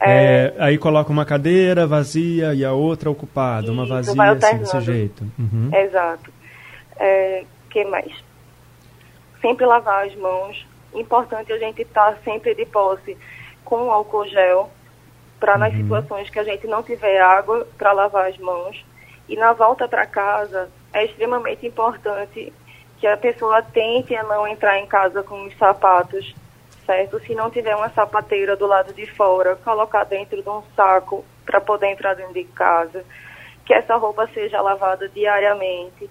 É, 0.00 0.54
é, 0.56 0.62
aí 0.62 0.78
coloca 0.78 1.10
uma 1.10 1.24
cadeira 1.24 1.86
vazia 1.86 2.54
e 2.54 2.64
a 2.64 2.72
outra 2.72 3.10
ocupada, 3.10 3.72
uma 3.72 3.84
vazia 3.84 4.22
assim, 4.22 4.58
desse 4.58 4.80
jeito. 4.80 5.24
Uhum. 5.38 5.70
Exato. 5.72 6.32
É, 6.96 7.44
que 7.68 7.84
mais? 7.84 8.12
Sempre 9.40 9.66
lavar 9.66 10.06
as 10.06 10.14
mãos. 10.14 10.66
Importante 10.94 11.52
a 11.52 11.58
gente 11.58 11.82
estar 11.82 12.12
tá 12.12 12.18
sempre 12.24 12.54
de 12.54 12.64
posse 12.64 13.16
com 13.64 13.90
álcool 13.90 14.26
gel, 14.26 14.70
para 15.38 15.54
uhum. 15.54 15.58
nas 15.58 15.74
situações 15.74 16.30
que 16.30 16.38
a 16.38 16.44
gente 16.44 16.66
não 16.66 16.82
tiver 16.82 17.20
água 17.20 17.66
para 17.76 17.92
lavar 17.92 18.28
as 18.28 18.38
mãos. 18.38 18.84
E 19.28 19.36
na 19.36 19.52
volta 19.52 19.86
para 19.86 20.06
casa, 20.06 20.70
é 20.92 21.04
extremamente 21.04 21.66
importante 21.66 22.52
que 22.98 23.06
a 23.06 23.16
pessoa 23.16 23.62
tente 23.62 24.14
a 24.14 24.22
não 24.22 24.46
entrar 24.46 24.78
em 24.78 24.86
casa 24.86 25.22
com 25.22 25.46
os 25.46 25.56
sapatos, 25.56 26.34
certo? 26.88 27.20
Se 27.20 27.34
não 27.34 27.50
tiver 27.50 27.76
uma 27.76 27.90
sapateira 27.90 28.56
do 28.56 28.66
lado 28.66 28.94
de 28.94 29.04
fora, 29.04 29.56
colocar 29.56 30.04
dentro 30.04 30.42
de 30.42 30.48
um 30.48 30.62
saco 30.74 31.22
para 31.44 31.60
poder 31.60 31.88
entrar 31.88 32.14
dentro 32.14 32.32
de 32.32 32.44
casa, 32.44 33.04
que 33.66 33.74
essa 33.74 33.94
roupa 33.96 34.26
seja 34.32 34.62
lavada 34.62 35.06
diariamente 35.10 36.08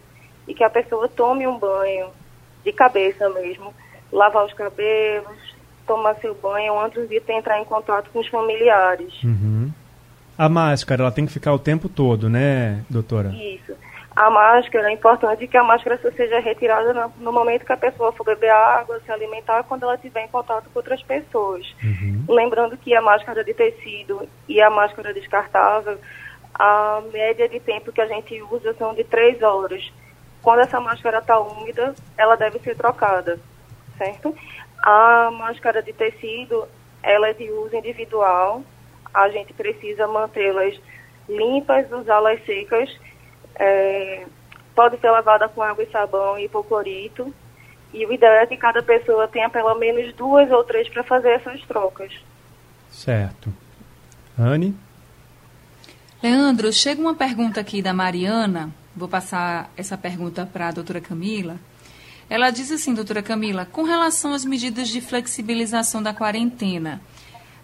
e 0.47 0.53
que 0.53 0.63
a 0.63 0.69
pessoa 0.69 1.07
tome 1.07 1.47
um 1.47 1.57
banho 1.57 2.09
de 2.63 2.71
cabeça 2.71 3.27
mesmo, 3.29 3.73
lavar 4.11 4.45
os 4.45 4.53
cabelos, 4.53 5.55
tomar 5.87 6.13
seu 6.17 6.35
banho 6.35 6.79
antes 6.79 7.09
de 7.09 7.19
entrar 7.27 7.59
em 7.59 7.65
contato 7.65 8.11
com 8.11 8.19
os 8.19 8.27
familiares. 8.27 9.11
Uhum. 9.23 9.71
A 10.37 10.47
máscara, 10.47 11.01
ela 11.01 11.11
tem 11.11 11.25
que 11.25 11.33
ficar 11.33 11.53
o 11.53 11.59
tempo 11.59 11.89
todo, 11.89 12.29
né, 12.29 12.85
doutora? 12.87 13.29
Isso 13.29 13.75
a 14.17 14.31
máscara, 14.31 14.89
é 14.89 14.93
importante 14.93 15.47
que 15.47 15.55
a 15.55 15.63
máscara 15.63 15.99
seja 16.11 16.39
retirada 16.39 17.11
no, 17.19 17.31
momento 17.31 17.63
que 17.63 17.71
a 17.71 17.77
pessoa 17.77 18.11
for 18.11 18.25
beber 18.25 18.49
água, 18.49 18.99
se 19.05 19.11
alimentar, 19.11 19.61
quando 19.65 19.83
ela 19.83 19.93
estiver 19.93 20.25
em 20.25 20.27
contato 20.27 20.67
com 20.73 20.79
outras 20.79 21.03
pessoas. 21.03 21.63
Uhum. 21.83 22.25
Lembrando 22.27 22.75
que 22.77 22.95
a 22.95 23.01
máscara 23.01 23.43
de 23.43 23.53
tecido 23.53 24.27
e 24.49 24.59
a 24.59 24.71
máscara 24.71 25.13
descartável, 25.13 25.99
a 26.51 26.99
média 27.13 27.47
de 27.47 27.59
tempo 27.59 27.91
que 27.91 28.01
a 28.01 28.07
gente 28.07 28.41
usa 28.41 28.73
são 28.73 28.95
de 28.95 29.03
três 29.03 29.39
horas. 29.43 29.93
Quando 30.41 30.61
essa 30.61 30.79
máscara 30.79 31.19
está 31.19 31.39
úmida, 31.39 31.93
ela 32.17 32.35
deve 32.35 32.57
ser 32.57 32.75
trocada, 32.75 33.39
certo? 33.99 34.35
A 34.79 35.29
máscara 35.29 35.83
de 35.83 35.93
tecido, 35.93 36.67
ela 37.03 37.27
é 37.27 37.33
de 37.33 37.51
uso 37.51 37.75
individual, 37.75 38.63
a 39.13 39.29
gente 39.29 39.53
precisa 39.53 40.07
mantê-las 40.07 40.73
limpas, 41.29 41.91
usá-las 41.91 42.43
secas 42.45 42.89
é, 43.59 44.25
pode 44.75 44.99
ser 44.99 45.09
lavada 45.09 45.49
com 45.49 45.61
água 45.61 45.83
e 45.83 45.91
sabão 45.91 46.37
e 46.37 46.45
hipoclorito. 46.45 47.33
E 47.93 48.05
o 48.05 48.13
ideal 48.13 48.33
é 48.33 48.45
que 48.45 48.57
cada 48.57 48.83
pessoa 48.83 49.27
tenha 49.27 49.49
pelo 49.49 49.73
menos 49.75 50.13
duas 50.13 50.51
ou 50.51 50.63
três 50.63 50.87
para 50.89 51.03
fazer 51.03 51.29
essas 51.29 51.61
trocas. 51.61 52.11
Certo. 52.91 53.53
Anne? 54.37 54.75
Leandro, 56.21 56.71
chega 56.71 57.01
uma 57.01 57.15
pergunta 57.15 57.59
aqui 57.59 57.81
da 57.81 57.93
Mariana. 57.93 58.69
Vou 58.95 59.07
passar 59.07 59.71
essa 59.77 59.97
pergunta 59.97 60.45
para 60.51 60.67
a 60.67 60.71
doutora 60.71 60.99
Camila. 61.01 61.57
Ela 62.29 62.49
diz 62.49 62.71
assim, 62.71 62.93
doutora 62.93 63.23
Camila, 63.23 63.65
com 63.65 63.83
relação 63.83 64.33
às 64.33 64.43
medidas 64.43 64.89
de 64.89 64.99
flexibilização 64.99 66.03
da 66.03 66.13
quarentena, 66.13 67.01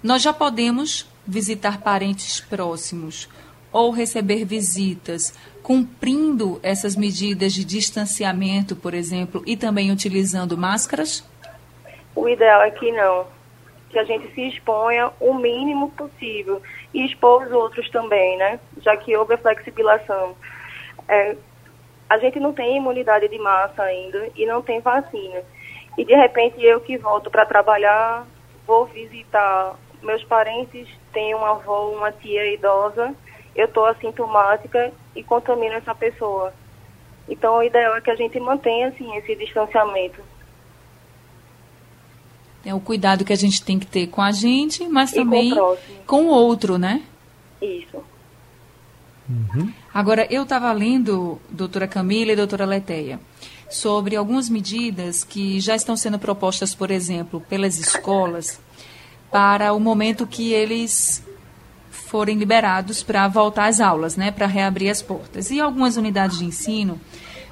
nós 0.02 0.22
já 0.22 0.32
podemos 0.32 1.10
visitar 1.28 1.82
parentes 1.82 2.40
próximos 2.40 3.28
ou 3.74 3.92
receber 3.92 4.46
visitas 4.46 5.34
cumprindo 5.64 6.60
essas 6.62 6.96
medidas 6.96 7.54
de 7.54 7.66
distanciamento, 7.66 8.76
por 8.76 8.94
exemplo, 8.94 9.42
e 9.48 9.58
também 9.58 9.92
utilizando 9.92 10.58
máscaras? 10.58 11.28
O 12.16 12.30
ideal 12.30 12.62
é 12.62 12.70
que 12.70 12.92
não. 12.92 13.26
Que 13.90 13.98
a 13.98 14.04
gente 14.04 14.32
se 14.34 14.42
exponha 14.50 15.12
o 15.20 15.34
mínimo 15.34 15.90
possível 15.92 16.62
e 16.94 17.06
expor 17.06 17.48
os 17.48 17.52
outros 17.52 17.90
também, 17.90 18.38
né? 18.38 18.60
Já 18.82 18.96
que 18.96 19.16
houve 19.16 19.34
a 19.34 19.38
flexibilização. 19.38 20.36
É, 21.08 21.36
a 22.10 22.18
gente 22.20 22.40
não 22.40 22.54
tem 22.54 22.78
imunidade 22.78 23.28
de 23.28 23.40
massa 23.40 23.84
ainda 23.84 24.30
e 24.36 24.46
não 24.46 24.62
tem 24.62 24.80
vacina. 24.82 25.42
E 25.98 26.04
de 26.04 26.14
repente 26.14 26.62
eu 26.64 26.82
que 26.82 26.98
volto 26.98 27.32
para 27.32 27.46
trabalhar, 27.46 28.28
vou 28.68 28.86
visitar 28.86 29.76
meus 30.02 30.24
parentes, 30.24 30.88
tenho 31.14 31.38
uma 31.38 31.52
avó, 31.52 31.90
uma 31.90 32.12
tia 32.12 32.54
idosa 32.54 33.16
eu 33.56 33.66
estou 33.66 33.86
assintomática 33.86 34.92
e 35.16 35.24
contamino 35.24 35.76
essa 35.76 35.94
pessoa. 35.94 36.54
Então, 37.28 37.58
o 37.58 37.64
ideal 37.64 37.96
é 37.96 38.02
que 38.02 38.12
a 38.12 38.16
gente 38.16 38.40
mantenha, 38.40 38.90
assim, 38.90 39.16
esse 39.16 39.36
distanciamento. 39.36 40.22
É 42.66 42.74
o 42.74 42.80
cuidado 42.80 43.26
que 43.26 43.34
a 43.34 43.38
gente 43.38 43.64
tem 43.64 43.78
que 43.78 43.86
ter 43.86 44.08
com 44.08 44.22
a 44.22 44.32
gente, 44.32 44.88
mas 44.88 45.12
e 45.12 45.16
também 45.16 45.52
com 45.52 45.60
o, 45.60 45.78
com 46.06 46.26
o, 46.26 46.30
outro, 46.30 46.78
né? 46.78 47.04
Isso. 47.62 48.04
Uhum. 49.30 49.72
Agora, 49.94 50.28
eu 50.30 50.44
estava 50.44 50.72
lendo, 50.72 51.40
doutora 51.50 51.88
Camila 51.88 52.32
e 52.32 52.36
doutora 52.36 52.66
Leteia, 52.66 53.20
sobre 53.70 54.16
algumas 54.16 54.50
medidas 54.50 55.24
que 55.24 55.60
já 55.60 55.76
estão 55.76 55.96
sendo 55.96 56.20
propostas, 56.20 56.76
por 56.76 56.92
exemplo, 56.92 57.42
pelas 57.42 57.78
escolas, 57.78 58.60
para 59.32 59.74
o 59.74 59.80
momento 59.80 60.28
que 60.28 60.54
eles 60.54 61.24
forem 62.14 62.38
liberados 62.38 63.02
para 63.02 63.28
voltar 63.28 63.66
às 63.66 63.82
aulas, 63.82 64.16
né, 64.16 64.30
para 64.30 64.46
reabrir 64.46 64.88
as 64.88 65.02
portas. 65.02 65.50
E 65.50 65.60
algumas 65.60 65.98
unidades 65.98 66.38
de 66.38 66.46
ensino 66.46 67.02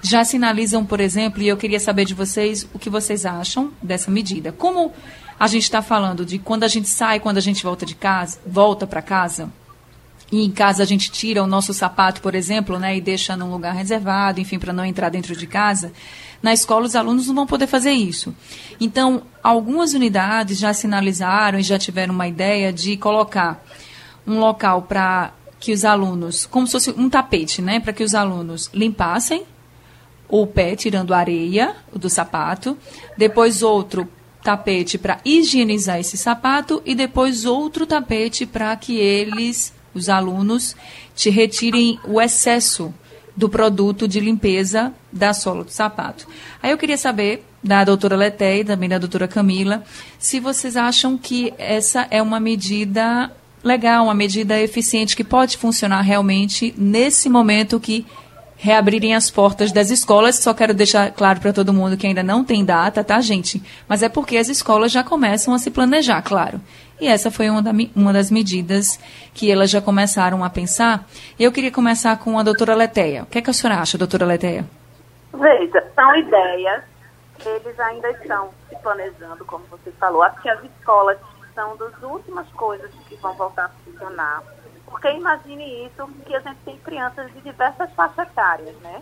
já 0.04 0.24
sinalizam, 0.24 0.86
por 0.86 1.00
exemplo, 1.00 1.42
e 1.42 1.48
eu 1.48 1.58
queria 1.58 1.80
saber 1.80 2.06
de 2.06 2.14
vocês 2.14 2.68
o 2.72 2.78
que 2.78 2.88
vocês 2.88 3.26
acham 3.26 3.72
dessa 3.82 4.12
medida. 4.12 4.52
Como 4.52 4.94
a 5.40 5.48
gente 5.48 5.64
está 5.64 5.82
falando 5.82 6.24
de 6.24 6.38
quando 6.38 6.64
a 6.64 6.68
gente 6.68 6.88
sai, 6.88 7.20
quando 7.20 7.40
a 7.40 7.42
gente 7.42 7.64
volta 7.64 7.88
de 7.88 7.96
casa, 7.96 8.38
volta 8.46 8.86
para 8.86 9.02
casa, 9.02 9.50
e 10.32 10.46
em 10.46 10.52
casa 10.52 10.84
a 10.84 10.86
gente 10.86 11.10
tira 11.10 11.44
o 11.44 11.48
nosso 11.48 11.74
sapato, 11.74 12.22
por 12.22 12.36
exemplo, 12.36 12.78
né, 12.78 12.96
e 12.96 13.02
deixa 13.02 13.36
num 13.36 13.50
lugar 13.50 13.74
reservado, 13.74 14.40
enfim, 14.40 14.60
para 14.60 14.72
não 14.72 14.86
entrar 14.86 15.10
dentro 15.10 15.36
de 15.36 15.48
casa. 15.48 15.92
Na 16.40 16.54
escola, 16.54 16.86
os 16.86 16.96
alunos 16.96 17.26
não 17.26 17.34
vão 17.34 17.48
poder 17.48 17.66
fazer 17.66 17.94
isso. 17.94 18.32
Então, 18.80 19.24
algumas 19.42 19.96
unidades 19.96 20.60
já 20.60 20.72
sinalizaram 20.72 21.58
e 21.58 21.64
já 21.64 21.80
tiveram 21.80 22.14
uma 22.14 22.28
ideia 22.28 22.72
de 22.72 22.96
colocar 22.96 23.60
um 24.26 24.40
local 24.40 24.84
para 24.84 25.34
que 25.60 25.72
os 25.72 25.86
alunos, 25.86 26.46
como 26.46 26.66
se 26.66 26.74
fosse 26.74 26.92
um 26.92 27.10
tapete, 27.10 27.62
né, 27.62 27.80
para 27.80 27.94
que 27.94 28.04
os 28.04 28.16
alunos 28.16 28.70
limpassem 28.74 29.44
o 30.28 30.48
pé, 30.48 30.76
tirando 30.76 31.14
a 31.14 31.18
areia 31.18 31.76
do 31.94 32.10
sapato, 32.10 32.78
depois 33.18 33.62
outro 33.62 34.08
tapete 34.42 34.98
para 34.98 35.20
higienizar 35.24 36.00
esse 36.00 36.18
sapato 36.18 36.82
e 36.86 36.96
depois 36.96 37.46
outro 37.46 37.86
tapete 37.86 38.46
para 38.46 38.76
que 38.76 38.98
eles, 38.98 39.74
os 39.94 40.10
alunos, 40.10 40.76
te 41.16 41.30
retirem 41.30 42.00
o 42.06 42.20
excesso 42.20 42.94
do 43.36 43.50
produto 43.50 44.08
de 44.08 44.20
limpeza 44.20 44.94
da 45.12 45.34
sola 45.34 45.64
do 45.64 45.72
sapato. 45.72 46.28
Aí 46.62 46.72
eu 46.72 46.78
queria 46.78 46.98
saber 46.98 47.46
da 47.64 47.84
doutora 47.84 48.16
Leté 48.16 48.58
e 48.58 48.66
também 48.66 48.90
da 48.90 48.98
doutora 48.98 49.28
Camila 49.28 49.84
se 50.18 50.40
vocês 50.40 50.76
acham 50.76 51.18
que 51.18 51.54
essa 51.58 52.08
é 52.10 52.22
uma 52.22 52.40
medida 52.40 53.32
legal, 53.64 54.06
uma 54.06 54.14
medida 54.14 54.60
eficiente 54.60 55.16
que 55.16 55.24
pode 55.24 55.58
funcionar 55.58 56.02
realmente 56.02 56.74
nesse 56.78 57.30
momento 57.30 57.80
que 57.80 58.06
reabrirem 58.62 59.16
as 59.16 59.32
portas 59.32 59.72
das 59.72 59.90
escolas. 59.90 60.36
Só 60.36 60.54
quero 60.54 60.74
deixar 60.74 61.12
claro 61.12 61.40
para 61.40 61.52
todo 61.52 61.74
mundo 61.74 61.98
que 61.98 62.06
ainda 62.06 62.22
não 62.22 62.44
tem 62.44 62.64
data, 62.64 63.04
tá, 63.04 63.20
gente? 63.20 63.62
Mas 63.88 64.04
é 64.04 64.10
porque 64.10 64.38
as 64.38 64.50
escolas 64.50 64.92
já 64.92 65.04
começam 65.04 65.54
a 65.54 65.60
se 65.60 65.72
planejar, 65.72 66.22
claro. 66.22 66.62
E 67.00 67.08
essa 67.08 67.32
foi 67.32 67.50
uma, 67.50 67.64
da, 67.64 67.72
uma 67.96 68.14
das 68.14 68.30
medidas 68.30 69.00
que 69.34 69.52
elas 69.52 69.72
já 69.72 69.82
começaram 69.82 70.44
a 70.44 70.50
pensar. 70.52 71.08
Eu 71.40 71.52
queria 71.52 71.72
começar 71.72 72.16
com 72.20 72.38
a 72.38 72.44
doutora 72.44 72.76
Leteia. 72.76 73.24
O 73.24 73.26
que, 73.26 73.40
é 73.40 73.42
que 73.42 73.50
a 73.50 73.54
senhora 73.54 73.82
acha, 73.82 73.98
doutora 73.98 74.28
Leteia? 74.28 74.64
Veja, 75.34 75.84
são 75.96 76.16
ideias, 76.16 76.84
eles 77.44 77.80
ainda 77.80 78.12
estão 78.12 78.50
se 78.70 78.76
planejando, 78.76 79.44
como 79.46 79.66
você 79.72 79.92
falou. 79.94 80.22
Acho 80.22 80.40
que 80.44 80.50
as 80.50 80.64
escolas 80.64 81.18
são 81.62 81.78
das 81.78 82.02
últimas 82.02 82.48
coisas 82.54 82.92
que 83.08 83.16
vão 83.18 83.34
voltar 83.36 83.66
a 83.66 83.70
funcionar. 83.70 84.44
Porque 84.86 85.12
imagine 85.12 85.86
isso, 85.86 86.08
que 86.26 86.36
a 86.36 86.40
gente 86.40 86.60
tem 86.66 86.78
crianças 86.80 87.32
de 87.32 87.40
diversas 87.42 87.94
faixas 87.94 88.28
etárias, 88.28 88.76
né? 88.78 89.02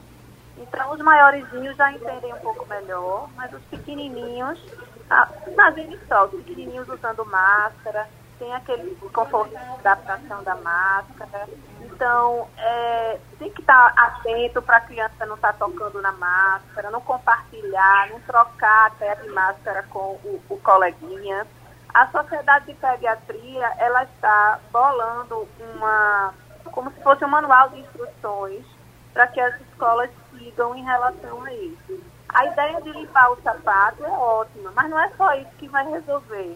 Então, 0.58 0.92
os 0.92 1.00
maiorzinhos 1.00 1.78
já 1.78 1.92
entendem 1.94 2.34
um 2.34 2.40
pouco 2.40 2.68
melhor, 2.68 3.30
mas 3.36 3.54
os 3.54 3.64
pequenininhos, 3.64 4.62
ah, 5.10 5.30
imagine 5.48 5.98
só, 6.06 6.26
os 6.26 6.32
pequenininhos 6.32 6.90
usando 6.90 7.26
máscara, 7.26 8.10
tem 8.38 8.54
aquele 8.54 8.94
conforto 9.14 9.54
da 9.54 9.94
adaptação 9.94 10.44
da 10.44 10.56
máscara. 10.56 11.48
Então, 11.82 12.48
é, 12.58 13.20
tem 13.38 13.52
que 13.52 13.62
estar 13.62 13.94
atento 13.96 14.62
para 14.62 14.78
a 14.78 14.82
criança 14.82 15.26
não 15.26 15.36
estar 15.36 15.54
tá 15.54 15.66
tocando 15.66 16.02
na 16.02 16.12
máscara, 16.12 16.92
não 16.92 17.02
compartilhar, 17.02 18.10
não 18.10 18.20
trocar 18.22 18.88
até 18.88 19.16
de 19.16 19.30
máscara 19.30 19.84
com 19.84 20.20
o, 20.24 20.42
o 20.50 20.58
coleguinha. 20.58 21.48
A 21.94 22.08
Sociedade 22.08 22.66
de 22.68 22.74
Pediatria, 22.76 23.74
ela 23.78 24.04
está 24.04 24.60
bolando 24.72 25.48
uma, 25.60 26.34
como 26.72 26.92
se 26.92 27.02
fosse 27.02 27.26
um 27.26 27.30
manual 27.30 27.70
de 27.70 27.80
instruções 27.80 28.64
para 29.12 29.28
que 29.28 29.42
as 29.42 29.60
escolas 29.62 30.10
sigam 30.32 30.76
em 30.76 30.84
relação 30.84 31.44
a 31.44 31.54
isso. 31.54 32.00
A 32.30 32.46
ideia 32.46 32.80
de 32.82 32.92
limpar 32.92 33.32
o 33.32 33.42
sapato 33.42 34.06
é 34.06 34.10
ótima, 34.10 34.72
mas 34.76 34.90
não 34.90 35.00
é 35.00 35.10
só 35.18 35.34
isso 35.34 35.50
que 35.58 35.68
vai 35.68 35.90
resolver. 35.90 36.56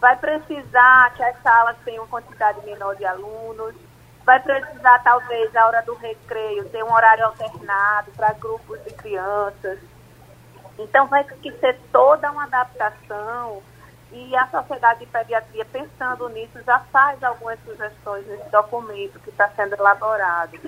Vai 0.00 0.16
precisar 0.16 1.12
que 1.14 1.24
as 1.24 1.42
salas 1.42 1.76
tenham 1.84 2.06
quantidade 2.06 2.64
menor 2.64 2.94
de 2.94 3.04
alunos, 3.04 3.74
vai 4.24 4.40
precisar, 4.40 5.00
talvez, 5.02 5.54
a 5.56 5.66
hora 5.66 5.82
do 5.82 5.94
recreio, 5.94 6.68
ter 6.68 6.84
um 6.84 6.92
horário 6.92 7.26
alternado 7.26 8.12
para 8.12 8.32
grupos 8.34 8.82
de 8.84 8.90
crianças. 8.94 9.80
Então, 10.78 11.08
vai 11.08 11.24
ter 11.24 11.36
que 11.38 11.52
ser 11.58 11.78
toda 11.90 12.30
uma 12.30 12.44
adaptação 12.44 13.60
e 14.12 14.36
a 14.36 14.46
Sociedade 14.48 15.00
de 15.00 15.06
Pediatria, 15.06 15.64
pensando 15.64 16.28
nisso, 16.28 16.62
já 16.64 16.78
faz 16.92 17.22
algumas 17.22 17.58
sugestões 17.64 18.26
nesse 18.26 18.48
documento 18.50 19.18
que 19.20 19.30
está 19.30 19.48
sendo 19.50 19.74
elaborado. 19.74 20.58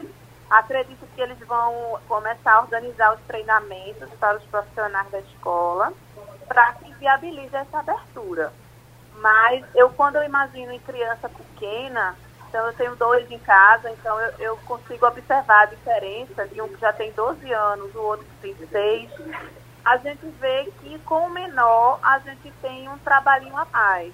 Acredito 0.50 1.06
que 1.14 1.20
eles 1.20 1.38
vão 1.40 2.00
começar 2.08 2.54
a 2.54 2.60
organizar 2.60 3.14
os 3.14 3.20
treinamentos 3.26 4.08
para 4.18 4.38
os 4.38 4.44
profissionais 4.44 5.10
da 5.10 5.20
escola 5.20 5.92
para 6.46 6.72
que 6.74 6.92
viabilize 6.94 7.54
essa 7.54 7.78
abertura. 7.78 8.52
Mas 9.16 9.64
eu, 9.74 9.90
quando 9.90 10.16
eu 10.16 10.24
imagino 10.24 10.72
em 10.72 10.80
criança 10.80 11.28
pequena, 11.28 12.16
então 12.48 12.66
eu 12.66 12.72
tenho 12.72 12.96
dois 12.96 13.30
em 13.30 13.38
casa, 13.38 13.90
então 13.90 14.18
eu, 14.20 14.32
eu 14.38 14.56
consigo 14.58 15.06
observar 15.06 15.62
a 15.62 15.66
diferença 15.66 16.46
de 16.48 16.62
um 16.62 16.68
que 16.68 16.80
já 16.80 16.92
tem 16.92 17.12
12 17.12 17.52
anos, 17.52 17.94
o 17.94 18.00
outro 18.00 18.24
que 18.24 18.54
tem 18.54 18.68
6. 18.68 19.10
A 19.88 19.96
gente 19.96 20.26
vê 20.38 20.70
que 20.80 20.98
com 20.98 21.28
o 21.28 21.30
menor 21.30 21.98
a 22.02 22.18
gente 22.18 22.52
tem 22.60 22.86
um 22.90 22.98
trabalhinho 22.98 23.56
a 23.56 23.64
mais 23.64 24.12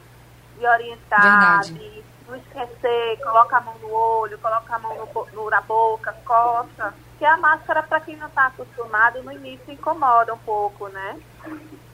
de 0.57 0.65
orientar, 0.65 1.65
Verdade. 1.65 1.73
de 1.75 2.05
não 2.29 2.37
esquecer, 2.37 3.19
coloca 3.21 3.57
a 3.57 3.61
mão 3.61 3.75
no 3.83 3.93
olho, 3.93 4.39
coloca 4.39 4.73
a 4.73 4.79
mão 4.79 4.95
no, 4.95 5.27
no 5.33 5.51
na 5.51 5.61
boca, 5.63 6.15
coça. 6.25 6.95
Que 7.19 7.25
a 7.25 7.37
máscara, 7.39 7.83
para 7.83 7.99
quem 7.99 8.17
não 8.17 8.29
está 8.29 8.47
acostumado, 8.47 9.21
no 9.25 9.33
início 9.33 9.73
incomoda 9.73 10.33
um 10.33 10.39
pouco, 10.39 10.87
né? 10.91 11.19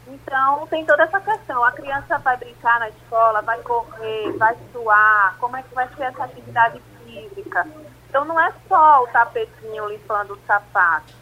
Então, 0.06 0.66
tem 0.66 0.84
toda 0.84 1.04
essa 1.04 1.18
questão. 1.18 1.64
A 1.64 1.72
criança 1.72 2.18
vai 2.18 2.36
brincar 2.36 2.80
na 2.80 2.90
escola, 2.90 3.40
vai 3.40 3.62
correr, 3.62 4.30
vai 4.36 4.54
suar, 4.74 5.36
como 5.38 5.56
é 5.56 5.62
que 5.62 5.74
vai 5.74 5.88
ser 5.96 6.02
essa 6.02 6.24
atividade 6.24 6.82
física? 7.02 7.66
Então, 8.10 8.26
não 8.26 8.38
é 8.38 8.52
só 8.68 9.04
o 9.04 9.06
tapetinho 9.06 9.88
limpando 9.88 10.34
o 10.34 10.40
sapato. 10.46 11.19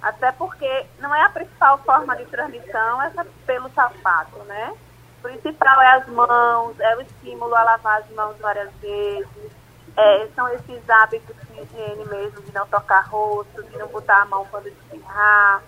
Até 0.00 0.32
porque 0.32 0.86
não 1.00 1.14
é 1.14 1.22
a 1.22 1.28
principal 1.28 1.78
forma 1.78 2.16
de 2.16 2.24
transmissão 2.26 3.02
essa 3.02 3.26
pelo 3.46 3.68
sapato, 3.70 4.38
né? 4.44 4.72
O 5.18 5.22
principal 5.22 5.82
é 5.82 5.90
as 5.96 6.06
mãos, 6.08 6.78
é 6.78 6.96
o 6.96 7.00
estímulo 7.00 7.54
a 7.54 7.64
lavar 7.64 8.00
as 8.00 8.10
mãos 8.10 8.38
várias 8.38 8.72
vezes, 8.74 9.52
é, 9.96 10.28
são 10.36 10.48
esses 10.48 10.88
hábitos 10.88 11.34
de 11.48 11.60
higiene 11.60 12.04
mesmo, 12.04 12.40
de 12.42 12.54
não 12.54 12.66
tocar 12.68 13.00
rosto, 13.00 13.64
de 13.64 13.76
não 13.76 13.88
botar 13.88 14.22
a 14.22 14.26
mão 14.26 14.46
quando 14.48 14.68
espirrar, 14.68 15.60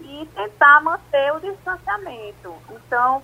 e 0.00 0.28
tentar 0.34 0.80
manter 0.80 1.32
o 1.32 1.40
distanciamento. 1.40 2.54
Então, 2.70 3.22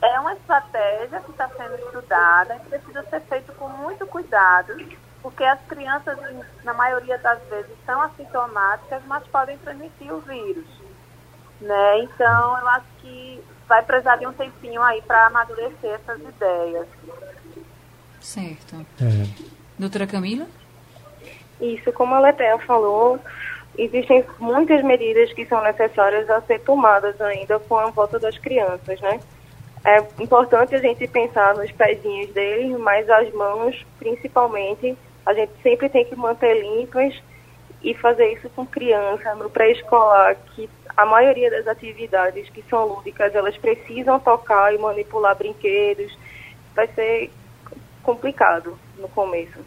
é 0.00 0.20
uma 0.20 0.34
estratégia 0.34 1.20
que 1.20 1.30
está 1.32 1.48
sendo 1.48 1.74
estudada 1.74 2.56
e 2.56 2.60
precisa 2.68 3.02
ser 3.10 3.20
feito 3.22 3.52
com 3.54 3.68
muito 3.68 4.06
cuidado, 4.06 4.76
porque 5.26 5.42
as 5.42 5.60
crianças, 5.62 6.16
na 6.62 6.72
maioria 6.72 7.18
das 7.18 7.42
vezes, 7.50 7.72
são 7.84 8.00
assintomáticas, 8.00 9.02
mas 9.08 9.26
podem 9.26 9.58
transmitir 9.58 10.14
o 10.14 10.20
vírus. 10.20 10.68
Né? 11.60 11.98
Então, 11.98 12.56
eu 12.56 12.68
acho 12.68 12.86
que 13.00 13.42
vai 13.66 13.82
precisar 13.82 14.18
de 14.18 14.26
um 14.28 14.32
tempinho 14.32 14.80
aí 14.80 15.02
para 15.02 15.26
amadurecer 15.26 15.90
essas 15.90 16.20
ideias. 16.20 16.86
Certo. 18.20 18.86
É. 19.00 19.44
Doutora 19.76 20.06
Camila? 20.06 20.46
Isso, 21.60 21.92
como 21.92 22.14
a 22.14 22.20
Letéia 22.20 22.56
falou, 22.60 23.18
existem 23.76 24.24
muitas 24.38 24.80
medidas 24.84 25.32
que 25.32 25.44
são 25.46 25.60
necessárias 25.60 26.30
a 26.30 26.40
ser 26.42 26.60
tomadas 26.60 27.20
ainda 27.20 27.58
com 27.58 27.76
a 27.76 27.90
volta 27.90 28.20
das 28.20 28.38
crianças, 28.38 29.00
né? 29.00 29.18
É 29.84 29.98
importante 30.22 30.76
a 30.76 30.78
gente 30.78 31.04
pensar 31.08 31.56
nos 31.56 31.72
pezinhos 31.72 32.32
deles, 32.32 32.78
mas 32.78 33.10
as 33.10 33.32
mãos, 33.32 33.84
principalmente, 33.98 34.96
a 35.26 35.34
gente 35.34 35.52
sempre 35.62 35.88
tem 35.88 36.04
que 36.04 36.14
manter 36.14 36.62
limpas 36.62 37.12
e 37.82 37.92
fazer 37.94 38.32
isso 38.32 38.48
com 38.50 38.64
criança 38.64 39.34
no 39.34 39.50
pré-escolar, 39.50 40.36
que 40.54 40.70
a 40.96 41.04
maioria 41.04 41.50
das 41.50 41.66
atividades 41.66 42.48
que 42.48 42.64
são 42.70 42.86
lúdicas, 42.86 43.34
elas 43.34 43.56
precisam 43.58 44.18
tocar 44.18 44.72
e 44.72 44.78
manipular 44.78 45.36
brinquedos. 45.36 46.16
Vai 46.74 46.86
ser 46.88 47.30
complicado 48.02 48.78
no 48.98 49.08
começo. 49.08 49.58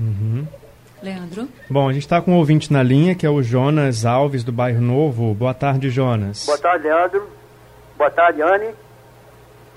Uhum. 0.00 0.46
Leandro? 1.02 1.48
Bom, 1.68 1.88
a 1.88 1.92
gente 1.92 2.02
está 2.02 2.20
com 2.20 2.32
um 2.32 2.38
ouvinte 2.38 2.72
na 2.72 2.82
linha, 2.82 3.14
que 3.14 3.26
é 3.26 3.30
o 3.30 3.42
Jonas 3.42 4.06
Alves, 4.06 4.42
do 4.42 4.50
Bairro 4.50 4.80
Novo. 4.80 5.34
Boa 5.34 5.52
tarde, 5.52 5.90
Jonas. 5.90 6.46
Boa 6.46 6.58
tarde, 6.58 6.84
Leandro. 6.88 7.28
Boa 7.96 8.10
tarde, 8.10 8.42
Anne. 8.42 8.74